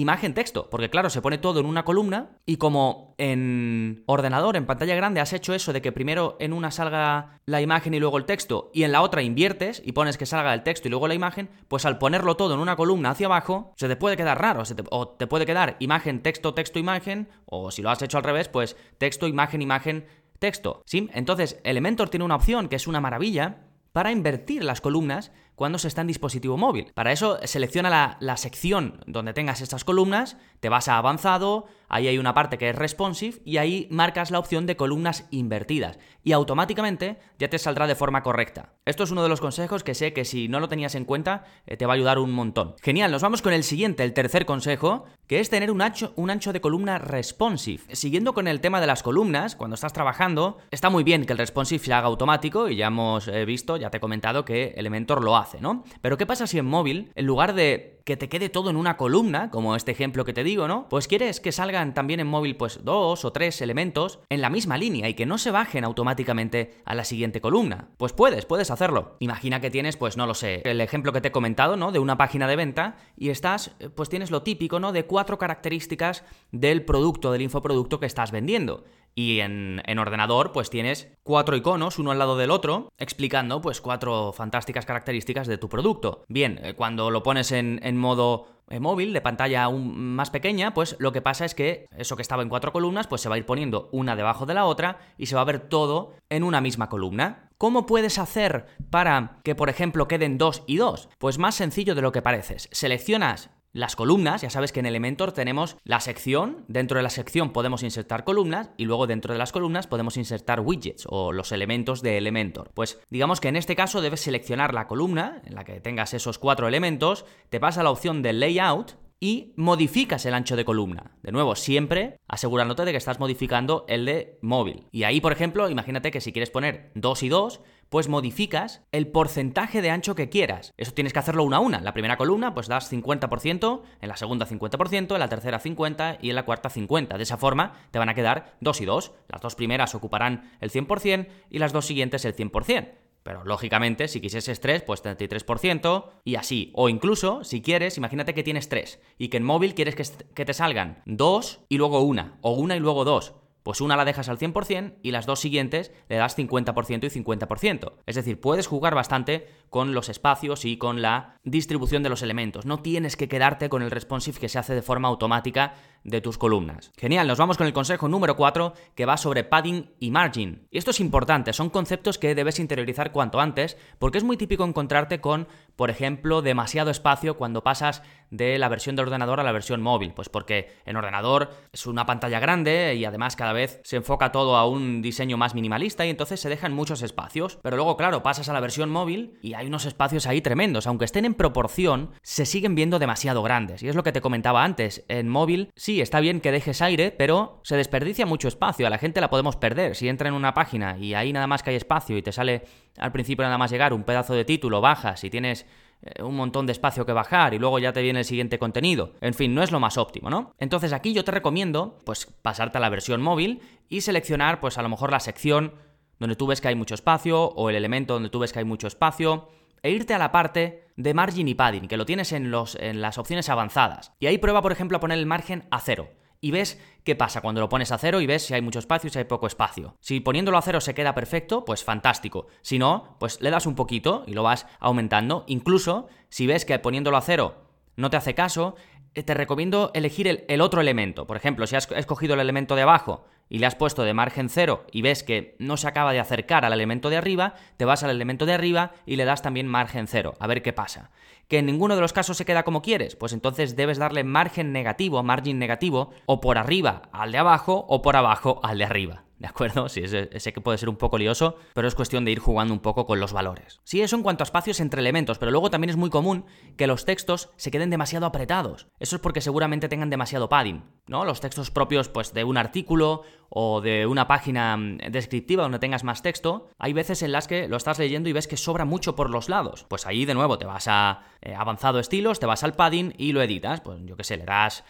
imagen 0.01 0.19
imagen 0.19 0.35
texto, 0.35 0.69
porque 0.71 0.91
claro, 0.91 1.11
se 1.11 1.23
pone 1.23 1.39
todo 1.39 1.61
en 1.61 1.67
una 1.67 1.85
columna 1.85 2.31
y 2.45 2.57
como 2.57 3.15
en 3.19 4.03
ordenador, 4.07 4.57
en 4.57 4.67
pantalla 4.67 4.97
grande, 4.97 5.21
has 5.21 5.33
hecho 5.33 5.55
eso 5.55 5.73
de 5.73 5.81
que 5.81 5.93
primero 5.93 6.37
en 6.41 6.53
una 6.53 6.71
salga 6.71 7.39
la 7.47 7.61
imagen 7.61 7.95
y 7.95 8.01
luego 8.01 8.19
el 8.19 8.25
texto 8.25 8.71
y 8.73 8.83
en 8.83 8.93
la 8.93 9.03
otra 9.03 9.23
inviertes 9.23 9.81
y 9.85 9.93
pones 9.93 10.17
que 10.17 10.27
salga 10.27 10.55
el 10.55 10.63
texto 10.63 10.89
y 10.89 10.91
luego 10.91 11.07
la 11.07 11.15
imagen, 11.15 11.51
pues 11.69 11.85
al 11.85 11.99
ponerlo 11.99 12.37
todo 12.37 12.55
en 12.55 12.61
una 12.61 12.75
columna 12.75 13.11
hacia 13.11 13.27
abajo, 13.27 13.75
se 13.77 13.87
te 13.87 13.97
puede 13.97 14.17
quedar 14.17 14.41
raro, 14.41 14.63
o 14.91 15.09
te 15.09 15.27
puede 15.27 15.47
quedar 15.47 15.77
imagen, 15.79 16.23
texto, 16.23 16.55
texto, 16.55 16.79
imagen, 16.79 17.29
o 17.45 17.71
si 17.71 17.83
lo 17.83 17.91
has 17.91 18.03
hecho 18.03 18.17
al 18.17 18.25
revés, 18.25 18.49
pues 18.49 18.77
texto, 18.99 19.29
imagen, 19.29 19.63
imagen, 19.63 20.07
texto. 20.39 20.83
¿Sí? 20.87 21.09
Entonces, 21.13 21.61
Elementor 21.65 22.09
tiene 22.09 22.25
una 22.25 22.37
opción 22.37 22.69
que 22.69 22.77
es 22.77 22.87
una 22.87 23.01
maravilla 23.01 23.59
para 23.93 24.13
invertir 24.13 24.65
las 24.65 24.81
columnas 24.81 25.33
cuando 25.59 25.79
se 25.79 25.89
está 25.89 26.03
en 26.03 26.07
dispositivo 26.07 26.57
móvil. 26.57 26.93
Para 26.95 27.11
eso 27.11 27.41
selecciona 27.43 27.91
la, 27.91 28.17
la 28.21 28.37
sección 28.37 29.01
donde 29.09 29.33
tengas 29.33 29.61
estas 29.61 29.83
columnas, 29.83 30.37
te 30.61 30.69
vas 30.69 30.87
a 30.87 30.99
avanzado, 30.99 31.67
ahí 31.89 32.07
hay 32.07 32.17
una 32.17 32.33
parte 32.33 32.59
que 32.59 32.71
es 32.71 32.77
responsive 32.77 33.41
y 33.45 33.57
ahí 33.57 33.89
marcas 33.91 34.31
la 34.31 34.39
opción 34.39 34.67
de 34.67 34.77
columnas 34.77 35.27
invertidas 35.31 35.99
y 36.23 36.33
automáticamente 36.33 37.19
ya 37.39 37.49
te 37.49 37.59
saldrá 37.59 37.87
de 37.87 37.95
forma 37.95 38.23
correcta. 38.23 38.75
Esto 38.85 39.05
es 39.05 39.11
uno 39.11 39.23
de 39.23 39.29
los 39.29 39.41
consejos 39.41 39.83
que 39.83 39.95
sé 39.95 40.13
que 40.13 40.25
si 40.25 40.47
no 40.49 40.61
lo 40.61 40.69
tenías 40.69 40.95
en 40.95 41.05
cuenta 41.05 41.45
eh, 41.67 41.77
te 41.77 41.87
va 41.87 41.95
a 41.95 41.97
ayudar 41.97 42.19
un 42.19 42.33
montón. 42.33 42.75
Genial, 42.83 43.11
nos 43.11 43.23
vamos 43.23 43.43
con 43.43 43.53
el 43.53 43.65
siguiente, 43.65 44.05
el 44.05 44.13
tercer 44.13 44.47
consejo, 44.47 45.07
que 45.27 45.41
es 45.41 45.51
tener 45.51 45.71
un 45.71 45.83
ancho, 45.83 46.13
un 46.17 46.31
ancho 46.31 46.53
de 46.53 46.61
columna 46.61 46.99
responsive. 46.99 47.83
Siguiendo 47.95 48.35
con 48.35 48.47
el 48.47 48.61
tema 48.61 48.81
de 48.81 48.87
las 48.87 49.03
columnas, 49.03 49.57
cuando 49.57 49.75
estás 49.75 49.93
trabajando, 49.93 50.59
está 50.71 50.91
muy 50.91 51.03
bien 51.03 51.25
que 51.25 51.33
el 51.33 51.39
responsive 51.39 51.85
se 51.85 51.93
haga 51.93 52.07
automático 52.07 52.69
y 52.69 52.77
ya 52.77 52.89
hemos 52.89 53.27
eh, 53.29 53.45
visto, 53.45 53.77
ya 53.77 53.91
te 53.91 53.97
he 53.97 54.01
comentado 54.01 54.45
que 54.45 54.75
Elementor 54.77 55.25
lo 55.25 55.37
hace, 55.37 55.48
¿no? 55.61 55.85
Pero 56.01 56.17
¿qué 56.17 56.27
pasa 56.27 56.47
si 56.47 56.59
en 56.59 56.67
móvil, 56.67 57.13
en 57.15 57.27
lugar 57.27 57.55
de 57.55 57.99
que 58.09 58.17
te 58.17 58.31
quede 58.31 58.49
todo 58.49 58.71
en 58.71 58.77
una 58.77 58.97
columna, 58.97 59.51
como 59.51 59.77
este 59.77 59.91
ejemplo 59.91 60.25
que 60.25 60.33
te 60.33 60.43
digo, 60.43 60.67
¿no? 60.67 60.89
Pues 60.89 61.07
quieres 61.09 61.41
que 61.41 61.53
salgan 61.53 61.93
también 61.93 62.21
en 62.21 62.27
móvil 62.27 62.57
pues 62.57 62.83
dos 62.83 63.27
o 63.27 63.33
tres 63.33 63.61
elementos 63.61 64.21
en 64.31 64.41
la 64.41 64.49
misma 64.49 64.79
línea 64.79 65.11
y 65.11 65.15
que 65.15 65.27
no 65.27 65.37
se 65.37 65.51
bajen 65.51 65.85
automáticamente 65.85 66.81
a 66.87 66.95
la 66.95 67.05
siguiente 67.05 67.43
columna. 67.43 67.91
Pues 67.99 68.15
puedes, 68.15 68.47
puedes 68.47 68.71
hacerlo. 68.71 69.17
Imagina 69.19 69.61
que 69.61 69.71
tienes, 69.71 69.99
pues 69.99 70.17
no 70.17 70.27
lo 70.27 70.33
sé, 70.33 70.63
el 70.65 70.81
ejemplo 70.81 71.13
que 71.13 71.21
te 71.21 71.29
he 71.29 71.33
comentado, 71.33 71.77
¿no? 71.77 71.93
De 71.93 71.99
una 71.99 72.17
página 72.17 72.49
de 72.49 72.57
venta 72.57 72.97
y 73.15 73.29
estás, 73.29 73.77
pues 73.95 74.09
tienes 74.09 74.31
lo 74.31 74.43
típico, 74.43 74.81
¿no? 74.81 74.93
De 74.93 75.05
cuatro 75.05 75.37
características 75.37 76.25
del 76.51 76.87
producto, 76.87 77.31
del 77.31 77.43
infoproducto 77.43 78.01
que 78.01 78.07
estás 78.07 78.31
vendiendo. 78.31 78.85
Y 79.19 79.41
en, 79.41 79.99
ordenador, 79.99 80.53
pues 80.53 80.71
tienes 80.71 81.09
cuatro 81.25 81.57
iconos, 81.57 81.99
uno 81.99 82.13
al 82.13 82.21
lado 82.21 82.37
del 82.37 82.53
otro, 82.53 82.93
explicando 82.99 83.61
pues 83.61 83.81
cuatro 83.81 84.33
fantásticas 84.33 84.87
características 84.87 85.49
de 85.49 85.59
tu 85.59 85.69
producto. 85.69 86.23
Bien, 86.29 86.61
eh, 86.63 86.75
cuando 86.75 87.11
lo 87.11 87.25
pones 87.25 87.51
en, 87.51 87.97
modo 87.97 88.47
eh, 88.71 88.79
móvil, 88.79 89.13
de 89.13 89.21
pantalla 89.21 89.65
aún 89.65 90.15
más 90.15 90.31
pequeña, 90.31 90.73
pues 90.73 90.95
lo 91.01 91.11
que 91.11 91.21
pasa 91.21 91.45
es 91.45 91.57
que 91.57 91.89
eso 91.97 92.15
que 92.15 92.23
estaba 92.23 92.45
en 92.45 92.49
cuatro 92.49 92.73
columnas, 92.73 93.09
pues 93.09 93.21
se 93.21 93.29
va 93.29 93.35
a 93.35 93.39
ir 93.39 93.45
poniendo 93.45 93.89
una 93.91 94.15
debajo 94.15 94.47
de 94.47 94.55
la 94.55 94.67
otra 94.67 95.01
y 95.19 95.27
se 95.27 95.35
va 95.35 95.41
a 95.41 95.47
ver 95.47 95.69
todo 95.69 96.15
en 96.31 96.45
una 96.45 96.61
misma 96.61 96.89
columna. 96.89 97.49
¿Cómo 97.59 97.87
puedes 97.87 98.21
hacer 98.21 98.67
para 98.89 99.41
que, 99.43 99.57
por 99.57 99.69
ejemplo, 99.69 100.07
queden 100.07 100.39
dos 100.39 100.63
y 100.69 100.77
dos? 100.77 101.09
Pues 101.19 101.39
más 101.39 101.57
sencillo 101.57 101.97
de 101.97 102.03
lo 102.03 102.13
que 102.13 102.23
pareces. 102.23 102.69
Seleccionas 102.71 103.51
las 103.73 103.97
columnas, 103.97 104.43
ya 104.43 104.51
sabes 104.51 104.73
que 104.73 104.81
en 104.81 104.87
Elementor 104.87 105.33
tenemos 105.33 105.77
la 105.85 106.01
sección, 106.01 106.65
dentro 106.69 106.99
de 106.99 107.03
la 107.03 107.11
sección 107.11 107.53
podemos 107.53 107.83
insertar 107.83 108.25
columnas 108.25 108.71
y 108.77 108.87
luego 108.87 109.07
dentro 109.07 109.33
de 109.33 109.39
las 109.39 109.53
columnas 109.53 109.87
podemos 109.87 110.17
insertar 110.17 110.61
widgets 110.61 111.07
o 111.09 111.33
los 111.33 111.53
elementos 111.53 112.03
de 112.03 112.19
Elementor. 112.19 112.71
Pues 112.75 112.99
digamos 113.11 113.41
que 113.41 113.49
en 113.49 113.57
este 113.57 113.77
caso 113.77 114.01
debes 114.01 114.21
seleccionar 114.21 114.75
la 114.75 114.87
columna 114.87 115.43
en 115.45 115.55
la 115.55 115.65
que 115.65 115.81
tengas 115.81 116.15
esos 116.15 116.39
cuatro 116.39 116.67
elementos, 116.67 117.27
te 117.51 117.59
vas 117.59 117.79
a 117.79 117.83
la 117.83 117.91
opción 117.91 118.23
de 118.23 118.33
Layout 118.33 118.97
y 119.21 119.53
modificas 119.57 120.25
el 120.27 120.35
ancho 120.35 120.57
de 120.57 120.65
columna. 120.65 121.13
De 121.23 121.33
nuevo, 121.33 121.57
siempre 121.57 122.19
asegurándote 122.29 122.85
de 122.85 122.93
que 122.93 122.99
estás 122.99 123.19
modificando 123.19 123.85
el 123.89 124.05
de 124.05 124.39
móvil. 124.43 124.87
Y 124.93 125.03
ahí, 125.03 125.21
por 125.21 125.33
ejemplo, 125.33 125.69
imagínate 125.69 126.11
que 126.11 126.21
si 126.21 126.33
quieres 126.33 126.51
poner 126.51 126.93
2 126.95 127.23
y 127.25 127.29
2, 127.29 127.61
pues 127.89 128.09
modificas 128.09 128.83
el 128.93 129.09
porcentaje 129.09 129.83
de 129.83 129.91
ancho 129.91 130.15
que 130.15 130.29
quieras. 130.29 130.75
Eso 130.77 130.93
tienes 130.93 131.13
que 131.13 131.19
hacerlo 131.19 131.45
una 131.45 131.59
a 131.59 131.61
una. 131.61 131.81
La 131.81 131.93
primera 131.93 132.17
columna, 132.17 132.55
pues 132.55 132.69
das 132.69 132.93
50%, 132.93 133.83
en 134.01 134.09
la 134.09 134.17
segunda 134.17 134.47
50%, 134.47 135.15
en 135.15 135.19
la 135.19 135.29
tercera 135.29 135.61
50% 135.61 136.19
y 136.21 136.31
en 136.31 136.37
la 136.37 136.45
cuarta 136.45 136.71
50%. 136.71 137.17
De 137.17 137.23
esa 137.23 137.37
forma 137.37 137.75
te 137.91 137.99
van 137.99 138.09
a 138.09 138.15
quedar 138.15 138.57
dos 138.61 138.81
y 138.81 138.85
dos. 138.85 139.13
Las 139.29 139.41
dos 139.41 139.55
primeras 139.55 139.95
ocuparán 139.95 140.51
el 140.61 140.71
100% 140.71 141.29
y 141.51 141.59
las 141.59 141.73
dos 141.73 141.87
siguientes 141.87 142.25
el 142.25 142.35
100%. 142.35 142.89
Pero 143.23 143.45
lógicamente, 143.45 144.09
si 144.09 144.21
quisieses 144.21 144.61
3, 144.61 144.83
pues 144.83 145.05
33% 145.05 146.05
y 146.25 146.37
así. 146.37 146.73
O 146.75 146.89
incluso, 146.89 147.45
si 147.45 147.61
quieres, 147.61 147.99
imagínate 147.99 148.33
que 148.33 148.43
tienes 148.43 148.69
3 148.69 149.01
y 149.19 149.29
que 149.29 149.37
en 149.37 149.45
móvil 149.45 149.75
quieres 149.75 149.95
que, 150.35 150.45
te 150.45 150.55
salgan 150.55 151.03
2 151.05 151.61
y 151.69 151.77
luego 151.77 152.01
una, 152.01 152.39
o 152.41 152.53
una 152.53 152.77
y 152.77 152.81
luego 152.81 153.05
2 153.05 153.35
pues 153.63 153.81
una 153.81 153.97
la 153.97 154.05
dejas 154.05 154.29
al 154.29 154.39
100% 154.39 154.95
y 155.03 155.11
las 155.11 155.27
dos 155.27 155.41
siguientes 155.41 155.93
le 156.09 156.17
das 156.17 156.37
50% 156.37 157.05
y 157.05 157.23
50%. 157.25 157.93
Es 158.07 158.17
decir, 158.17 158.41
puedes 158.41 158.67
jugar 158.67 158.95
bastante 158.95 159.49
con 159.71 159.95
los 159.95 160.09
espacios 160.09 160.65
y 160.65 160.79
con 160.79 161.03
la 161.03 161.37
distribución 161.45 162.03
de 162.03 162.09
los 162.09 162.23
elementos. 162.23 162.67
No 162.67 162.81
tienes 162.81 163.17
que 163.17 163.29
quedarte 163.29 163.69
con 163.69 163.83
el 163.83 163.91
responsive 163.91 164.39
que 164.39 164.49
se 164.49 164.59
hace 164.59 164.75
de 164.75 164.83
forma 164.83 165.09
automática 165.09 165.75
de 166.05 166.21
tus 166.21 166.39
columnas. 166.39 166.93
Genial, 166.97 167.27
nos 167.27 167.39
vamos 167.39 167.57
con 167.57 167.67
el 167.67 167.73
consejo 167.73 168.09
número 168.09 168.37
4 168.37 168.75
que 168.95 169.07
va 169.07 169.17
sobre 169.17 169.45
padding 169.45 169.91
y 169.99 170.11
margin. 170.11 170.67
Y 170.71 170.79
esto 170.79 170.91
es 170.91 171.01
importante, 171.01 171.53
son 171.53 171.71
conceptos 171.71 172.19
que 172.19 172.35
debes 172.35 172.59
interiorizar 172.59 173.13
cuanto 173.13 173.41
antes 173.41 173.77
porque 173.99 174.19
es 174.19 174.25
muy 174.25 174.37
típico 174.37 174.65
encontrarte 174.65 175.21
con, 175.21 175.49
por 175.77 175.91
ejemplo, 175.91 176.43
demasiado 176.43 176.91
espacio 176.91 177.37
cuando 177.37 177.63
pasas 177.63 178.03
de 178.31 178.59
la 178.59 178.69
versión 178.69 178.97
de 178.97 179.03
ordenador 179.03 179.41
a 179.41 179.43
la 179.43 179.53
versión 179.53 179.83
móvil. 179.83 180.13
Pues 180.13 180.29
porque 180.29 180.73
en 180.85 180.97
ordenador 180.97 181.51
es 181.73 181.87
una 181.87 182.07
pantalla 182.07 182.41
grande 182.41 182.95
y 182.95 183.05
además 183.05 183.37
cada 183.37 183.53
vez 183.53 183.81
se 183.85 183.97
enfoca 183.97 184.33
todo 184.33 184.57
a 184.57 184.67
un 184.67 185.03
diseño 185.03 185.37
más 185.37 185.55
minimalista 185.55 186.07
y 186.07 186.11
entonces 186.11 186.41
se 186.41 186.49
dejan 186.49 186.73
muchos 186.73 187.03
espacios. 187.03 187.59
Pero 187.63 187.77
luego, 187.77 187.97
claro, 187.97 188.23
pasas 188.23 188.49
a 188.49 188.53
la 188.53 188.61
versión 188.61 188.91
móvil 188.91 189.39
y 189.43 189.55
hay 189.55 189.67
unos 189.67 189.87
espacios 189.87 190.27
ahí 190.27 190.41
tremendos. 190.41 190.87
Aunque 190.87 191.05
estén 191.05 191.25
en 191.25 191.35
proporción, 191.35 192.11
se 192.23 192.47
siguen 192.47 192.75
viendo 192.75 192.99
demasiado 192.99 193.43
grandes. 193.43 193.83
Y 193.83 193.89
es 193.89 193.97
lo 193.97 194.03
que 194.03 194.13
te 194.13 194.21
comentaba 194.21 194.65
antes. 194.65 195.05
En 195.09 195.29
móvil, 195.29 195.71
sí, 195.89 196.03
está 196.03 196.21
bien 196.21 196.43
que 196.43 196.53
dejes 196.53 196.83
aire, 196.83 197.11
pero 197.13 197.63
se 197.63 197.75
desperdicia 197.75 198.27
mucho 198.27 198.47
espacio. 198.47 198.87
A 198.87 198.91
la 198.91 198.99
gente 198.99 199.23
la 199.23 199.31
podemos 199.31 199.57
perder. 199.57 199.97
Si 199.97 200.07
entra 200.07 200.29
en 200.29 200.35
una 200.35 200.53
página 200.53 200.99
y 200.99 201.15
ahí 201.15 201.33
nada 201.33 201.47
más 201.47 201.63
que 201.63 201.71
hay 201.71 201.77
espacio 201.77 202.19
y 202.19 202.21
te 202.21 202.31
sale 202.31 202.65
al 202.99 203.11
principio 203.11 203.43
nada 203.43 203.57
más 203.57 203.71
llegar 203.71 203.95
un 203.95 204.05
pedazo 204.05 204.35
de 204.35 204.45
título, 204.45 204.83
bajas 204.83 205.25
y 205.25 205.31
tienes 205.31 205.65
eh, 206.03 206.23
un 206.23 206.37
montón 206.37 206.67
de 206.67 206.73
espacio 206.73 207.07
que 207.07 207.15
bajar 207.15 207.55
y 207.55 207.59
luego 207.59 207.79
ya 207.79 207.95
te 207.95 208.03
viene 208.03 208.19
el 208.19 208.27
siguiente 208.27 208.59
contenido. 208.59 209.15
En 209.23 209.33
fin, 209.33 209.55
no 209.55 209.63
es 209.63 209.73
lo 209.73 209.81
más 209.81 209.97
óptimo, 209.97 210.29
¿no? 210.29 210.53
Entonces 210.59 210.93
aquí 210.93 211.15
yo 211.15 211.25
te 211.25 211.33
recomiendo, 211.33 211.99
pues, 212.05 212.27
pasarte 212.43 212.77
a 212.77 212.83
la 212.83 212.91
versión 212.91 213.23
móvil 213.23 213.63
y 213.89 214.03
seleccionar, 214.03 214.61
pues, 214.61 214.77
a 214.77 214.83
lo 214.83 214.91
mejor 214.91 215.11
la 215.11 215.21
sección 215.21 215.73
donde 216.19 216.37
tú 216.37 216.47
ves 216.49 216.61
que 216.61 216.69
hay 216.69 216.75
mucho 216.75 216.97
espacio 216.97 217.45
o 217.45 217.71
el 217.71 217.77
elemento 217.77 218.13
donde 218.13 218.29
tú 218.29 218.41
ves 218.41 218.53
que 218.53 218.59
hay 218.59 218.67
mucho 218.67 218.89
espacio 218.89 219.49
e 219.83 219.91
irte 219.91 220.15
a 220.15 220.19
la 220.19 220.33
parte 220.33 220.89
de 220.97 221.15
margin 221.15 221.49
y 221.49 221.55
padding, 221.55 221.89
que 221.89 221.97
lo 221.97 222.07
tienes 222.07 222.33
en, 222.33 222.51
los, 222.51 222.75
en 222.75 223.01
las 223.01 223.19
opciones 223.19 223.49
avanzadas. 223.49 224.13
Y 224.19 224.27
ahí 224.27 224.39
prueba, 224.39 224.63
por 224.63 224.73
ejemplo, 224.73 224.97
a 224.97 225.01
poner 225.01 225.19
el 225.19 225.27
margen 225.27 225.65
a 225.71 225.81
cero. 225.81 226.11
Y 226.41 226.51
ves 226.51 226.81
qué 227.05 227.17
pasa 227.17 227.41
cuando 227.41 227.61
lo 227.61 227.69
pones 227.69 227.91
a 227.91 227.99
cero 227.99 228.21
y 228.21 228.27
ves 228.27 228.47
si 228.47 228.55
hay 228.55 228.63
mucho 228.63 228.79
espacio 228.79 229.09
y 229.09 229.11
si 229.11 229.19
hay 229.19 229.25
poco 229.25 229.47
espacio. 229.47 229.97
Si 230.01 230.21
poniéndolo 230.21 230.59
a 230.59 230.63
cero 230.63 230.81
se 230.81 230.95
queda 230.95 231.15
perfecto, 231.15 231.65
pues 231.65 231.83
fantástico. 231.83 232.47
Si 232.63 232.79
no, 232.79 233.17
pues 233.19 233.41
le 233.41 233.51
das 233.51 233.67
un 233.67 233.75
poquito 233.75 234.25
y 234.27 234.35
lo 234.35 234.45
vas 234.45 234.67
aumentando. 234.79 235.45
Incluso 235.49 236.09
si 236.29 236.47
ves 236.47 236.65
que 236.65 236.79
poniéndolo 236.79 237.17
a 237.17 237.23
cero 237.23 237.65
no 237.97 238.11
te 238.11 238.17
hace 238.17 238.35
caso, 238.35 238.77
eh, 239.15 239.25
te 239.25 239.35
recomiendo 239.35 239.91
elegir 239.95 240.29
el, 240.29 240.45
el, 240.47 240.61
otro 240.61 240.81
elemento. 240.81 241.27
Por 241.27 241.37
ejemplo, 241.37 241.67
si 241.67 241.75
has 241.75 241.91
escogido 241.91 242.35
el 242.35 242.41
elemento 242.41 242.77
de 242.77 242.83
abajo 242.83 243.25
y 243.49 243.59
le 243.59 243.67
has 243.67 243.75
puesto 243.75 244.03
de 244.03 244.15
margen 244.15 244.49
cero 244.49 244.85
y 244.93 245.03
ves 245.03 245.23
que 245.23 245.57
no 245.59 245.77
se 245.77 245.89
acaba 245.89 246.13
de 246.13 246.21
acercar 246.21 246.65
al 246.65 246.73
elemento 246.73 247.11
de 247.11 247.17
arriba, 247.17 247.55
te 247.77 247.85
vas 247.85 248.03
al 248.03 248.11
elemento 248.11 248.47
de 248.47 248.55
arriba 248.55 248.93
y 249.07 249.17
le 249.17 249.25
das 249.25 249.43
también 249.43 249.67
margen 249.67 250.07
cero, 250.07 250.35
a 250.39 250.47
ver 250.47 250.63
qué 250.63 250.73
pasa. 250.73 251.11
Que 251.49 251.59
en 251.59 251.67
ninguno 251.67 251.95
de 251.95 252.03
los 252.03 252.13
casos 252.13 252.37
se 252.37 252.45
queda 252.45 252.63
como 252.63 252.83
quieres, 252.83 253.17
pues 253.17 253.33
entonces 253.33 253.77
debes 253.77 253.99
darle 253.99 254.25
margen 254.25 254.73
negativo, 254.73 255.23
margin 255.23 255.59
negativo, 255.59 256.11
o 256.27 256.41
por 256.41 256.59
arriba 256.59 257.09
al 257.13 257.33
de 257.33 257.39
abajo 257.39 257.87
o 257.89 258.03
por 258.03 258.17
abajo 258.17 258.61
al 258.63 258.79
de 258.79 258.85
arriba. 258.85 259.28
¿De 259.39 259.47
acuerdo? 259.47 259.89
Sí, 259.89 260.03
sé 260.07 260.53
que 260.53 260.61
puede 260.61 260.79
ser 260.79 260.89
un 260.89 260.97
poco 260.97 261.17
lioso, 261.17 261.57
pero 261.75 261.87
es 261.87 261.95
cuestión 261.95 262.25
de 262.25 262.33
ir 262.33 262.41
jugando 262.41 262.75
un 262.75 262.81
poco 262.81 263.07
con 263.07 263.21
los 263.21 263.33
valores. 263.33 263.81
Sí, 263.85 264.03
eso 264.03 264.17
en 264.17 264.23
cuanto 264.23 264.43
a 264.43 264.47
espacios 264.47 264.81
entre 264.81 265.01
elementos, 265.01 265.39
pero 265.39 265.53
luego 265.53 265.71
también 265.71 265.91
es 265.91 265.97
muy 265.97 266.11
común 266.11 266.45
que 266.77 266.87
los 266.87 267.05
textos 267.05 267.51
se 267.57 267.71
queden 267.71 267.91
demasiado 267.91 268.27
apretados. 268.27 268.89
Eso 268.99 269.17
es 269.17 269.23
porque 269.23 269.41
seguramente 269.41 269.89
tengan 269.89 270.11
demasiado 270.11 270.49
padding, 270.49 270.85
¿no? 271.07 271.25
Los 271.25 271.41
textos 271.41 271.71
propios, 271.71 272.09
pues, 272.09 272.35
de 272.35 272.45
un 272.45 272.57
artículo 272.57 273.23
o 273.49 273.81
de 273.81 274.07
una 274.07 274.27
página 274.27 274.77
mm, 274.77 274.99
descriptiva 275.11 275.63
donde 275.63 275.79
tengas 275.79 276.05
más 276.05 276.23
texto, 276.23 276.69
hay 276.79 276.93
veces 276.93 277.23
en 277.23 277.33
las 277.33 277.47
que 277.47 277.69
lo 277.69 277.77
estás 277.77 277.99
leyendo 277.99 278.29
y 278.29 278.33
ves 278.33 278.49
que 278.49 278.57
sobra 278.57 278.85
mucho 278.85 279.15
por 279.15 279.31
los 279.31 279.49
lados. 279.49 279.87
Pues 279.89 280.07
ahí 280.07 280.25
de 280.25 280.35
nuevo 280.35 280.59
te 280.59 280.67
vas 280.67 280.87
a 280.89 281.23
eh, 281.41 281.55
avanzado 281.55 282.01
estilos, 282.01 282.41
te 282.41 282.47
vas 282.47 282.65
al 282.65 282.75
padding 282.75 283.15
y 283.17 283.33
lo 283.33 283.41
editas. 283.41 283.81
Pues 283.81 284.01
yo 284.05 284.17
qué 284.17 284.25
sé, 284.25 284.37
le 284.37 284.45
das 284.45 284.85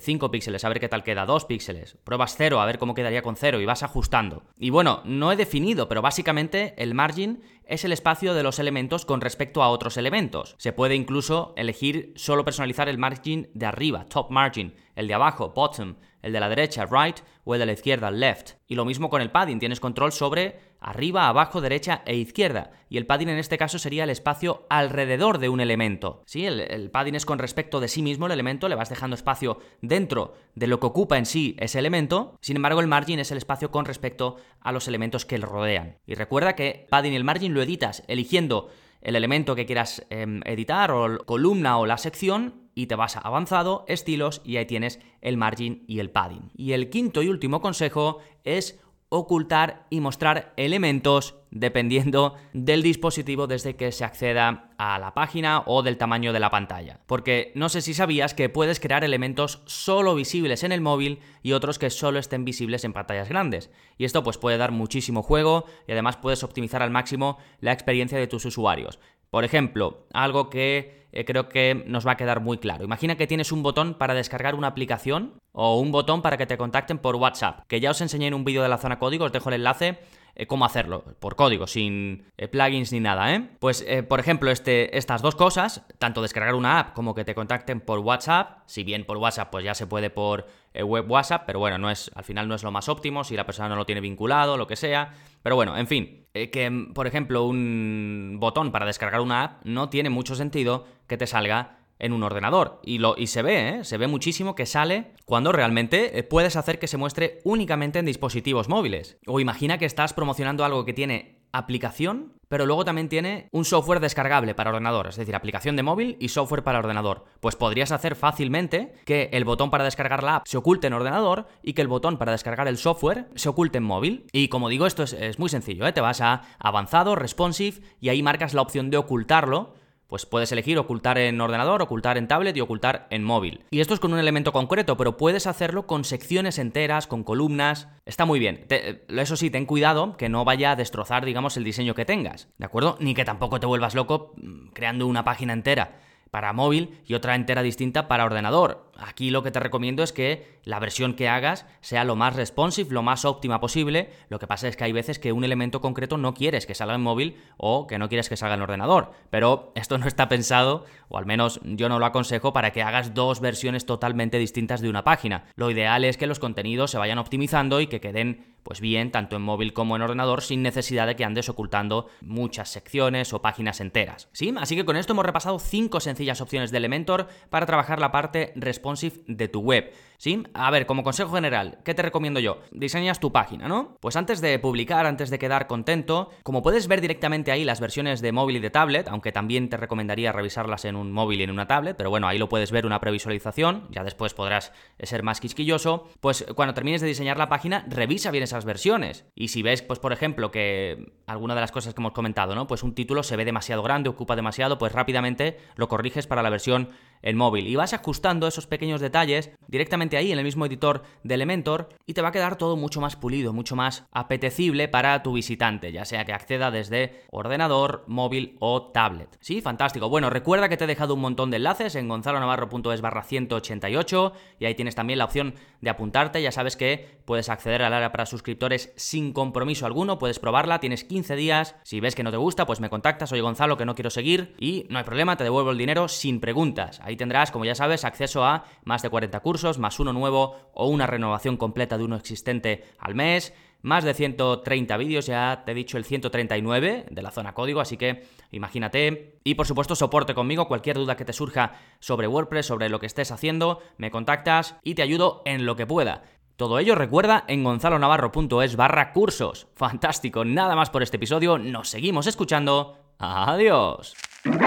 5 0.00 0.26
eh, 0.26 0.28
píxeles, 0.30 0.64
a 0.64 0.68
ver 0.68 0.80
qué 0.80 0.88
tal 0.88 1.02
queda, 1.02 1.26
2 1.26 1.44
píxeles, 1.46 1.96
pruebas 2.04 2.34
0, 2.36 2.60
a 2.60 2.66
ver 2.66 2.78
cómo 2.78 2.94
quedaría 2.94 3.22
con 3.22 3.36
0 3.36 3.60
y 3.60 3.66
vas 3.66 3.82
ajustando. 3.82 4.44
Y 4.58 4.70
bueno, 4.70 5.02
no 5.04 5.32
he 5.32 5.36
definido, 5.36 5.88
pero 5.88 6.02
básicamente 6.02 6.74
el 6.76 6.94
margin 6.94 7.42
es 7.64 7.84
el 7.84 7.92
espacio 7.92 8.34
de 8.34 8.42
los 8.42 8.58
elementos 8.58 9.04
con 9.04 9.20
respecto 9.20 9.62
a 9.62 9.68
otros 9.68 9.96
elementos. 9.96 10.54
Se 10.58 10.72
puede 10.72 10.94
incluso 10.94 11.54
elegir 11.56 12.12
solo 12.16 12.44
personalizar 12.44 12.88
el 12.88 12.98
margin 12.98 13.48
de 13.54 13.66
arriba, 13.66 14.06
top 14.06 14.30
margin, 14.30 14.74
el 14.94 15.08
de 15.08 15.14
abajo, 15.14 15.52
bottom, 15.54 15.96
el 16.22 16.32
de 16.32 16.40
la 16.40 16.48
derecha, 16.48 16.86
right, 16.86 17.18
o 17.44 17.54
el 17.54 17.60
de 17.60 17.66
la 17.66 17.72
izquierda, 17.72 18.10
left. 18.10 18.52
Y 18.68 18.74
lo 18.74 18.84
mismo 18.84 19.10
con 19.10 19.22
el 19.22 19.30
padding, 19.30 19.58
tienes 19.58 19.80
control 19.80 20.12
sobre 20.12 20.71
arriba, 20.82 21.28
abajo, 21.28 21.60
derecha 21.60 22.02
e 22.04 22.16
izquierda. 22.16 22.72
Y 22.88 22.98
el 22.98 23.06
padding 23.06 23.30
en 23.30 23.38
este 23.38 23.58
caso 23.58 23.78
sería 23.78 24.04
el 24.04 24.10
espacio 24.10 24.66
alrededor 24.68 25.38
de 25.38 25.48
un 25.48 25.60
elemento. 25.60 26.22
¿Sí? 26.26 26.44
El, 26.44 26.90
padding 26.90 27.14
es 27.14 27.24
con 27.24 27.38
respecto 27.38 27.80
de 27.80 27.88
sí 27.88 28.02
mismo 28.02 28.26
el 28.26 28.32
elemento, 28.32 28.68
le 28.68 28.74
vas 28.74 28.90
dejando 28.90 29.14
espacio 29.14 29.60
dentro 29.80 30.34
de 30.54 30.66
lo 30.66 30.80
que 30.80 30.86
ocupa 30.86 31.16
en 31.18 31.26
sí 31.26 31.56
ese 31.58 31.78
elemento. 31.78 32.36
Sin 32.40 32.56
embargo, 32.56 32.80
el 32.80 32.86
margin 32.86 33.18
es 33.18 33.30
el 33.30 33.38
espacio 33.38 33.70
con 33.70 33.84
respecto 33.84 34.36
a 34.60 34.72
los 34.72 34.88
elementos 34.88 35.24
que 35.24 35.38
le 35.38 35.46
rodean. 35.46 35.98
Y 36.06 36.14
recuerda 36.14 36.54
que 36.54 36.86
padding 36.90 37.12
y 37.12 37.16
el 37.16 37.24
margin 37.24 37.54
lo 37.54 37.62
editas 37.62 38.02
eligiendo 38.08 38.68
el 39.02 39.16
elemento 39.16 39.54
que 39.54 39.66
quieras 39.66 40.06
em, 40.10 40.40
editar 40.44 40.92
o 40.92 41.18
columna 41.24 41.78
o 41.78 41.86
la 41.86 41.98
sección 41.98 42.70
y 42.74 42.86
te 42.86 42.94
vas 42.94 43.16
a 43.16 43.20
avanzado, 43.20 43.84
estilos 43.88 44.40
y 44.44 44.56
ahí 44.56 44.66
tienes 44.66 45.00
el 45.20 45.36
margin 45.36 45.84
y 45.86 45.98
el 45.98 46.10
padding. 46.10 46.50
Y 46.56 46.72
el 46.72 46.88
quinto 46.88 47.22
y 47.22 47.28
último 47.28 47.60
consejo 47.60 48.18
es 48.44 48.80
ocultar 49.14 49.84
y 49.90 50.00
mostrar 50.00 50.54
elementos 50.56 51.34
dependiendo 51.50 52.34
del 52.54 52.82
dispositivo 52.82 53.46
desde 53.46 53.76
que 53.76 53.92
se 53.92 54.06
acceda 54.06 54.70
a 54.78 54.98
la 54.98 55.12
página 55.12 55.64
o 55.66 55.82
del 55.82 55.98
tamaño 55.98 56.32
de 56.32 56.40
la 56.40 56.48
pantalla. 56.48 57.00
Porque 57.06 57.52
no 57.54 57.68
sé 57.68 57.82
si 57.82 57.92
sabías 57.92 58.32
que 58.32 58.48
puedes 58.48 58.80
crear 58.80 59.04
elementos 59.04 59.60
solo 59.66 60.14
visibles 60.14 60.64
en 60.64 60.72
el 60.72 60.80
móvil 60.80 61.20
y 61.42 61.52
otros 61.52 61.78
que 61.78 61.90
solo 61.90 62.18
estén 62.18 62.46
visibles 62.46 62.84
en 62.84 62.94
pantallas 62.94 63.28
grandes. 63.28 63.70
Y 63.98 64.06
esto 64.06 64.22
pues 64.22 64.38
puede 64.38 64.56
dar 64.56 64.72
muchísimo 64.72 65.22
juego 65.22 65.66
y 65.86 65.92
además 65.92 66.16
puedes 66.16 66.42
optimizar 66.42 66.80
al 66.80 66.90
máximo 66.90 67.36
la 67.60 67.72
experiencia 67.72 68.16
de 68.16 68.28
tus 68.28 68.46
usuarios. 68.46 68.98
Por 69.32 69.46
ejemplo, 69.46 70.04
algo 70.12 70.50
que 70.50 71.06
eh, 71.10 71.24
creo 71.24 71.48
que 71.48 71.84
nos 71.86 72.06
va 72.06 72.12
a 72.12 72.16
quedar 72.18 72.40
muy 72.40 72.58
claro. 72.58 72.84
Imagina 72.84 73.16
que 73.16 73.26
tienes 73.26 73.50
un 73.50 73.62
botón 73.62 73.94
para 73.94 74.12
descargar 74.12 74.54
una 74.54 74.66
aplicación 74.66 75.40
o 75.52 75.80
un 75.80 75.90
botón 75.90 76.20
para 76.20 76.36
que 76.36 76.44
te 76.44 76.58
contacten 76.58 76.98
por 76.98 77.16
WhatsApp, 77.16 77.60
que 77.66 77.80
ya 77.80 77.92
os 77.92 78.00
enseñé 78.02 78.26
en 78.26 78.34
un 78.34 78.44
vídeo 78.44 78.62
de 78.62 78.68
la 78.68 78.76
zona 78.76 78.98
código, 78.98 79.24
os 79.24 79.32
dejo 79.32 79.48
el 79.48 79.54
enlace 79.54 80.00
eh, 80.34 80.46
cómo 80.46 80.64
hacerlo, 80.64 81.04
por 81.20 81.36
código, 81.36 81.66
sin 81.66 82.24
eh, 82.36 82.48
plugins 82.48 82.92
ni 82.92 83.00
nada, 83.00 83.34
¿eh? 83.34 83.48
Pues, 83.58 83.84
por 84.08 84.20
ejemplo, 84.20 84.50
este, 84.50 84.96
estas 84.96 85.22
dos 85.22 85.34
cosas, 85.34 85.84
tanto 85.98 86.22
descargar 86.22 86.54
una 86.54 86.78
app 86.78 86.94
como 86.94 87.14
que 87.14 87.24
te 87.24 87.34
contacten 87.34 87.80
por 87.80 87.98
WhatsApp, 88.00 88.58
si 88.66 88.84
bien 88.84 89.04
por 89.04 89.18
WhatsApp 89.18 89.50
pues 89.50 89.64
ya 89.64 89.74
se 89.74 89.86
puede 89.86 90.10
por 90.10 90.46
web 90.74 91.10
WhatsApp, 91.10 91.44
pero 91.46 91.58
bueno, 91.58 91.78
no 91.78 91.90
es, 91.90 92.10
al 92.14 92.24
final 92.24 92.48
no 92.48 92.54
es 92.54 92.62
lo 92.62 92.70
más 92.70 92.88
óptimo 92.88 93.24
si 93.24 93.36
la 93.36 93.44
persona 93.44 93.68
no 93.68 93.76
lo 93.76 93.84
tiene 93.84 94.00
vinculado, 94.00 94.56
lo 94.56 94.66
que 94.66 94.76
sea. 94.76 95.12
Pero 95.42 95.56
bueno, 95.56 95.76
en 95.76 95.86
fin, 95.86 96.26
eh, 96.34 96.50
que 96.50 96.70
por 96.94 97.06
ejemplo 97.06 97.44
un 97.44 98.38
botón 98.40 98.72
para 98.72 98.86
descargar 98.86 99.20
una 99.20 99.44
app 99.44 99.64
no 99.64 99.90
tiene 99.90 100.08
mucho 100.08 100.34
sentido 100.34 100.86
que 101.06 101.18
te 101.18 101.26
salga 101.26 101.78
en 102.02 102.12
un 102.12 102.22
ordenador. 102.22 102.80
Y, 102.84 102.98
lo, 102.98 103.14
y 103.16 103.28
se 103.28 103.40
ve, 103.40 103.68
¿eh? 103.68 103.84
se 103.84 103.96
ve 103.96 104.08
muchísimo 104.08 104.54
que 104.54 104.66
sale 104.66 105.12
cuando 105.24 105.52
realmente 105.52 106.18
eh, 106.18 106.22
puedes 106.22 106.56
hacer 106.56 106.78
que 106.78 106.88
se 106.88 106.98
muestre 106.98 107.38
únicamente 107.44 107.98
en 108.00 108.04
dispositivos 108.04 108.68
móviles. 108.68 109.16
O 109.26 109.40
imagina 109.40 109.78
que 109.78 109.86
estás 109.86 110.12
promocionando 110.12 110.64
algo 110.64 110.84
que 110.84 110.92
tiene 110.92 111.42
aplicación, 111.52 112.32
pero 112.48 112.66
luego 112.66 112.84
también 112.84 113.08
tiene 113.08 113.48
un 113.52 113.64
software 113.64 114.00
descargable 114.00 114.54
para 114.54 114.70
ordenador, 114.70 115.08
es 115.08 115.16
decir, 115.16 115.34
aplicación 115.34 115.76
de 115.76 115.82
móvil 115.82 116.16
y 116.18 116.28
software 116.28 116.62
para 116.62 116.78
ordenador. 116.78 117.24
Pues 117.40 117.56
podrías 117.56 117.92
hacer 117.92 118.16
fácilmente 118.16 118.94
que 119.04 119.30
el 119.32 119.44
botón 119.44 119.70
para 119.70 119.84
descargar 119.84 120.22
la 120.22 120.36
app 120.36 120.46
se 120.46 120.56
oculte 120.56 120.86
en 120.86 120.94
ordenador 120.94 121.46
y 121.62 121.74
que 121.74 121.82
el 121.82 121.88
botón 121.88 122.18
para 122.18 122.32
descargar 122.32 122.68
el 122.68 122.78
software 122.78 123.28
se 123.34 123.48
oculte 123.48 123.78
en 123.78 123.84
móvil. 123.84 124.26
Y 124.32 124.48
como 124.48 124.68
digo, 124.68 124.86
esto 124.86 125.02
es, 125.02 125.38
muy 125.38 125.50
sencillo, 125.50 125.86
¿eh? 125.86 125.92
te 125.92 126.00
vas 126.00 126.20
a 126.20 126.42
avanzado, 126.58 127.14
responsive 127.14 127.80
y 128.00 128.08
ahí 128.08 128.22
marcas 128.22 128.54
la 128.54 128.62
opción 128.62 128.90
de 128.90 128.96
ocultarlo 128.96 129.74
pues 130.12 130.26
puedes 130.26 130.52
elegir 130.52 130.78
ocultar 130.78 131.16
en 131.16 131.40
ordenador, 131.40 131.80
ocultar 131.80 132.18
en 132.18 132.28
tablet 132.28 132.54
y 132.54 132.60
ocultar 132.60 133.06
en 133.08 133.24
móvil. 133.24 133.64
Y 133.70 133.80
esto 133.80 133.94
es 133.94 134.00
con 134.00 134.12
un 134.12 134.18
elemento 134.18 134.52
concreto, 134.52 134.98
pero 134.98 135.16
puedes 135.16 135.46
hacerlo 135.46 135.86
con 135.86 136.04
secciones 136.04 136.58
enteras, 136.58 137.06
con 137.06 137.24
columnas. 137.24 137.88
Está 138.04 138.26
muy 138.26 138.38
bien. 138.38 138.66
eso 139.08 139.36
sí, 139.36 139.48
ten 139.48 139.64
cuidado 139.64 140.18
que 140.18 140.28
no 140.28 140.44
vaya 140.44 140.72
a 140.72 140.76
destrozar, 140.76 141.24
digamos, 141.24 141.56
el 141.56 141.64
diseño 141.64 141.94
que 141.94 142.04
tengas, 142.04 142.48
¿de 142.58 142.66
acuerdo? 142.66 142.98
Ni 143.00 143.14
que 143.14 143.24
tampoco 143.24 143.58
te 143.58 143.64
vuelvas 143.64 143.94
loco 143.94 144.34
mm, 144.36 144.72
creando 144.74 145.06
una 145.06 145.24
página 145.24 145.54
entera 145.54 146.02
para 146.30 146.52
móvil 146.52 146.98
y 147.06 147.14
otra 147.14 147.34
entera 147.34 147.62
distinta 147.62 148.06
para 148.06 148.26
ordenador. 148.26 148.91
Aquí 149.02 149.30
lo 149.30 149.42
que 149.42 149.50
te 149.50 149.60
recomiendo 149.60 150.02
es 150.02 150.12
que 150.12 150.60
la 150.64 150.78
versión 150.78 151.14
que 151.14 151.28
hagas 151.28 151.66
sea 151.80 152.04
lo 152.04 152.14
más 152.14 152.36
responsive, 152.36 152.92
lo 152.92 153.02
más 153.02 153.24
óptima 153.24 153.60
posible. 153.60 154.10
Lo 154.28 154.38
que 154.38 154.46
pasa 154.46 154.68
es 154.68 154.76
que 154.76 154.84
hay 154.84 154.92
veces 154.92 155.18
que 155.18 155.32
un 155.32 155.44
elemento 155.44 155.80
concreto 155.80 156.18
no 156.18 156.34
quieres 156.34 156.66
que 156.66 156.74
salga 156.74 156.94
en 156.94 157.02
móvil 157.02 157.36
o 157.56 157.86
que 157.86 157.98
no 157.98 158.08
quieres 158.08 158.28
que 158.28 158.36
salga 158.36 158.54
en 158.54 158.62
ordenador. 158.62 159.12
Pero 159.30 159.72
esto 159.74 159.98
no 159.98 160.06
está 160.06 160.28
pensado, 160.28 160.84
o 161.08 161.18
al 161.18 161.26
menos 161.26 161.60
yo 161.64 161.88
no 161.88 161.98
lo 161.98 162.06
aconsejo, 162.06 162.52
para 162.52 162.70
que 162.70 162.82
hagas 162.82 163.12
dos 163.12 163.40
versiones 163.40 163.86
totalmente 163.86 164.38
distintas 164.38 164.80
de 164.80 164.88
una 164.88 165.04
página. 165.04 165.46
Lo 165.56 165.70
ideal 165.70 166.04
es 166.04 166.16
que 166.16 166.28
los 166.28 166.38
contenidos 166.38 166.92
se 166.92 166.98
vayan 166.98 167.18
optimizando 167.18 167.80
y 167.80 167.88
que 167.88 168.00
queden 168.00 168.52
pues 168.62 168.80
bien, 168.80 169.10
tanto 169.10 169.34
en 169.34 169.42
móvil 169.42 169.72
como 169.72 169.96
en 169.96 170.02
ordenador, 170.02 170.40
sin 170.40 170.62
necesidad 170.62 171.08
de 171.08 171.16
que 171.16 171.24
andes 171.24 171.48
ocultando 171.48 172.06
muchas 172.20 172.68
secciones 172.68 173.32
o 173.32 173.42
páginas 173.42 173.80
enteras. 173.80 174.28
¿Sí? 174.30 174.54
Así 174.56 174.76
que 174.76 174.84
con 174.84 174.96
esto 174.96 175.14
hemos 175.14 175.26
repasado 175.26 175.58
cinco 175.58 175.98
sencillas 175.98 176.40
opciones 176.40 176.70
de 176.70 176.78
Elementor 176.78 177.26
para 177.50 177.66
trabajar 177.66 177.98
la 177.98 178.12
parte 178.12 178.52
responsive 178.54 178.91
de 179.00 179.48
tu 179.48 179.60
web. 179.60 179.92
¿Sí? 180.18 180.44
A 180.54 180.70
ver, 180.70 180.86
como 180.86 181.02
consejo 181.02 181.34
general, 181.34 181.78
¿qué 181.84 181.94
te 181.94 182.02
recomiendo 182.02 182.38
yo? 182.38 182.60
Diseñas 182.70 183.18
tu 183.18 183.32
página, 183.32 183.66
¿no? 183.66 183.96
Pues 183.98 184.14
antes 184.14 184.40
de 184.40 184.56
publicar, 184.60 185.04
antes 185.04 185.30
de 185.30 185.38
quedar 185.40 185.66
contento, 185.66 186.30
como 186.44 186.62
puedes 186.62 186.86
ver 186.86 187.00
directamente 187.00 187.50
ahí 187.50 187.64
las 187.64 187.80
versiones 187.80 188.20
de 188.20 188.30
móvil 188.30 188.58
y 188.58 188.60
de 188.60 188.70
tablet, 188.70 189.08
aunque 189.08 189.32
también 189.32 189.68
te 189.68 189.76
recomendaría 189.76 190.30
revisarlas 190.30 190.84
en 190.84 190.94
un 190.94 191.10
móvil 191.10 191.40
y 191.40 191.42
en 191.42 191.50
una 191.50 191.66
tablet, 191.66 191.96
pero 191.96 192.08
bueno, 192.08 192.28
ahí 192.28 192.38
lo 192.38 192.48
puedes 192.48 192.70
ver 192.70 192.86
una 192.86 193.00
previsualización, 193.00 193.88
ya 193.90 194.04
después 194.04 194.32
podrás 194.32 194.72
ser 195.00 195.24
más 195.24 195.40
quisquilloso, 195.40 196.08
pues 196.20 196.46
cuando 196.54 196.72
termines 196.72 197.00
de 197.00 197.08
diseñar 197.08 197.36
la 197.36 197.48
página, 197.48 197.84
revisa 197.88 198.30
bien 198.30 198.44
esas 198.44 198.64
versiones. 198.64 199.26
Y 199.34 199.48
si 199.48 199.62
ves, 199.62 199.82
pues 199.82 199.98
por 199.98 200.12
ejemplo, 200.12 200.52
que 200.52 201.14
alguna 201.26 201.56
de 201.56 201.62
las 201.62 201.72
cosas 201.72 201.94
que 201.94 202.00
hemos 202.00 202.12
comentado, 202.12 202.54
¿no? 202.54 202.68
Pues 202.68 202.84
un 202.84 202.94
título 202.94 203.24
se 203.24 203.34
ve 203.34 203.44
demasiado 203.44 203.82
grande, 203.82 204.08
ocupa 204.08 204.36
demasiado, 204.36 204.78
pues 204.78 204.92
rápidamente 204.92 205.58
lo 205.74 205.88
corriges 205.88 206.28
para 206.28 206.44
la 206.44 206.50
versión 206.50 206.90
en 207.22 207.36
móvil 207.36 207.66
y 207.68 207.76
vas 207.76 207.92
ajustando 207.92 208.46
esos 208.46 208.66
pequeños 208.66 209.00
detalles 209.00 209.50
directamente 209.68 210.16
ahí 210.16 210.32
en 210.32 210.38
el 210.38 210.44
mismo 210.44 210.66
editor 210.66 211.02
de 211.22 211.34
Elementor 211.34 211.88
y 212.06 212.14
te 212.14 212.22
va 212.22 212.28
a 212.28 212.32
quedar 212.32 212.56
todo 212.56 212.76
mucho 212.76 213.00
más 213.00 213.16
pulido, 213.16 213.52
mucho 213.52 213.76
más 213.76 214.06
apetecible 214.12 214.88
para 214.88 215.22
tu 215.22 215.32
visitante, 215.32 215.92
ya 215.92 216.04
sea 216.04 216.24
que 216.24 216.32
acceda 216.32 216.70
desde 216.70 217.22
ordenador, 217.30 218.04
móvil 218.06 218.56
o 218.60 218.90
tablet. 218.92 219.36
Sí, 219.40 219.60
fantástico. 219.60 220.08
Bueno, 220.08 220.30
recuerda 220.30 220.68
que 220.68 220.76
te 220.76 220.84
he 220.84 220.88
dejado 220.88 221.14
un 221.14 221.20
montón 221.20 221.50
de 221.50 221.56
enlaces 221.56 221.94
en 221.94 222.08
gonzalonavarro.es 222.08 223.00
barra 223.00 223.22
188 223.22 224.32
y 224.58 224.66
ahí 224.66 224.74
tienes 224.74 224.94
también 224.94 225.18
la 225.18 225.24
opción 225.24 225.54
de 225.80 225.90
apuntarte, 225.90 226.42
ya 226.42 226.52
sabes 226.52 226.76
que 226.76 227.20
puedes 227.24 227.48
acceder 227.48 227.82
al 227.82 227.94
área 227.94 228.12
para 228.12 228.26
suscriptores 228.26 228.92
sin 228.96 229.32
compromiso 229.32 229.86
alguno, 229.86 230.18
puedes 230.18 230.38
probarla, 230.38 230.80
tienes 230.80 231.04
15 231.04 231.36
días, 231.36 231.76
si 231.82 232.00
ves 232.00 232.14
que 232.14 232.22
no 232.22 232.30
te 232.30 232.36
gusta, 232.36 232.66
pues 232.66 232.80
me 232.80 232.90
contactas, 232.90 233.30
soy 233.30 233.40
Gonzalo 233.40 233.76
que 233.76 233.84
no 233.84 233.94
quiero 233.94 234.10
seguir 234.10 234.54
y 234.58 234.86
no 234.90 234.98
hay 234.98 235.04
problema, 235.04 235.36
te 235.36 235.44
devuelvo 235.44 235.70
el 235.70 235.78
dinero 235.78 236.08
sin 236.08 236.40
preguntas. 236.40 237.00
Tendrás, 237.16 237.50
como 237.50 237.64
ya 237.64 237.74
sabes, 237.74 238.04
acceso 238.04 238.44
a 238.44 238.64
más 238.84 239.02
de 239.02 239.10
40 239.10 239.40
cursos, 239.40 239.78
más 239.78 240.00
uno 240.00 240.12
nuevo 240.12 240.56
o 240.74 240.88
una 240.88 241.06
renovación 241.06 241.56
completa 241.56 241.98
de 241.98 242.04
uno 242.04 242.16
existente 242.16 242.84
al 242.98 243.14
mes. 243.14 243.52
Más 243.82 244.04
de 244.04 244.14
130 244.14 244.96
vídeos, 244.96 245.26
ya 245.26 245.64
te 245.66 245.72
he 245.72 245.74
dicho 245.74 245.98
el 245.98 246.04
139 246.04 247.06
de 247.10 247.22
la 247.22 247.32
zona 247.32 247.52
código, 247.52 247.80
así 247.80 247.96
que 247.96 248.24
imagínate. 248.52 249.40
Y 249.42 249.54
por 249.54 249.66
supuesto, 249.66 249.96
soporte 249.96 250.34
conmigo, 250.34 250.68
cualquier 250.68 250.96
duda 250.96 251.16
que 251.16 251.24
te 251.24 251.32
surja 251.32 251.72
sobre 251.98 252.28
WordPress, 252.28 252.66
sobre 252.66 252.88
lo 252.88 253.00
que 253.00 253.06
estés 253.06 253.32
haciendo, 253.32 253.80
me 253.96 254.12
contactas 254.12 254.76
y 254.84 254.94
te 254.94 255.02
ayudo 255.02 255.42
en 255.46 255.66
lo 255.66 255.74
que 255.74 255.86
pueda. 255.86 256.22
Todo 256.56 256.78
ello 256.78 256.94
recuerda 256.94 257.44
en 257.48 257.64
gonzalonavarro.es 257.64 258.76
barra 258.76 259.12
cursos. 259.12 259.66
Fantástico, 259.74 260.44
nada 260.44 260.76
más 260.76 260.90
por 260.90 261.02
este 261.02 261.16
episodio, 261.16 261.58
nos 261.58 261.88
seguimos 261.88 262.28
escuchando. 262.28 262.98
Adiós. 263.18 264.14
Thank 264.44 264.60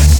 you. 0.00 0.11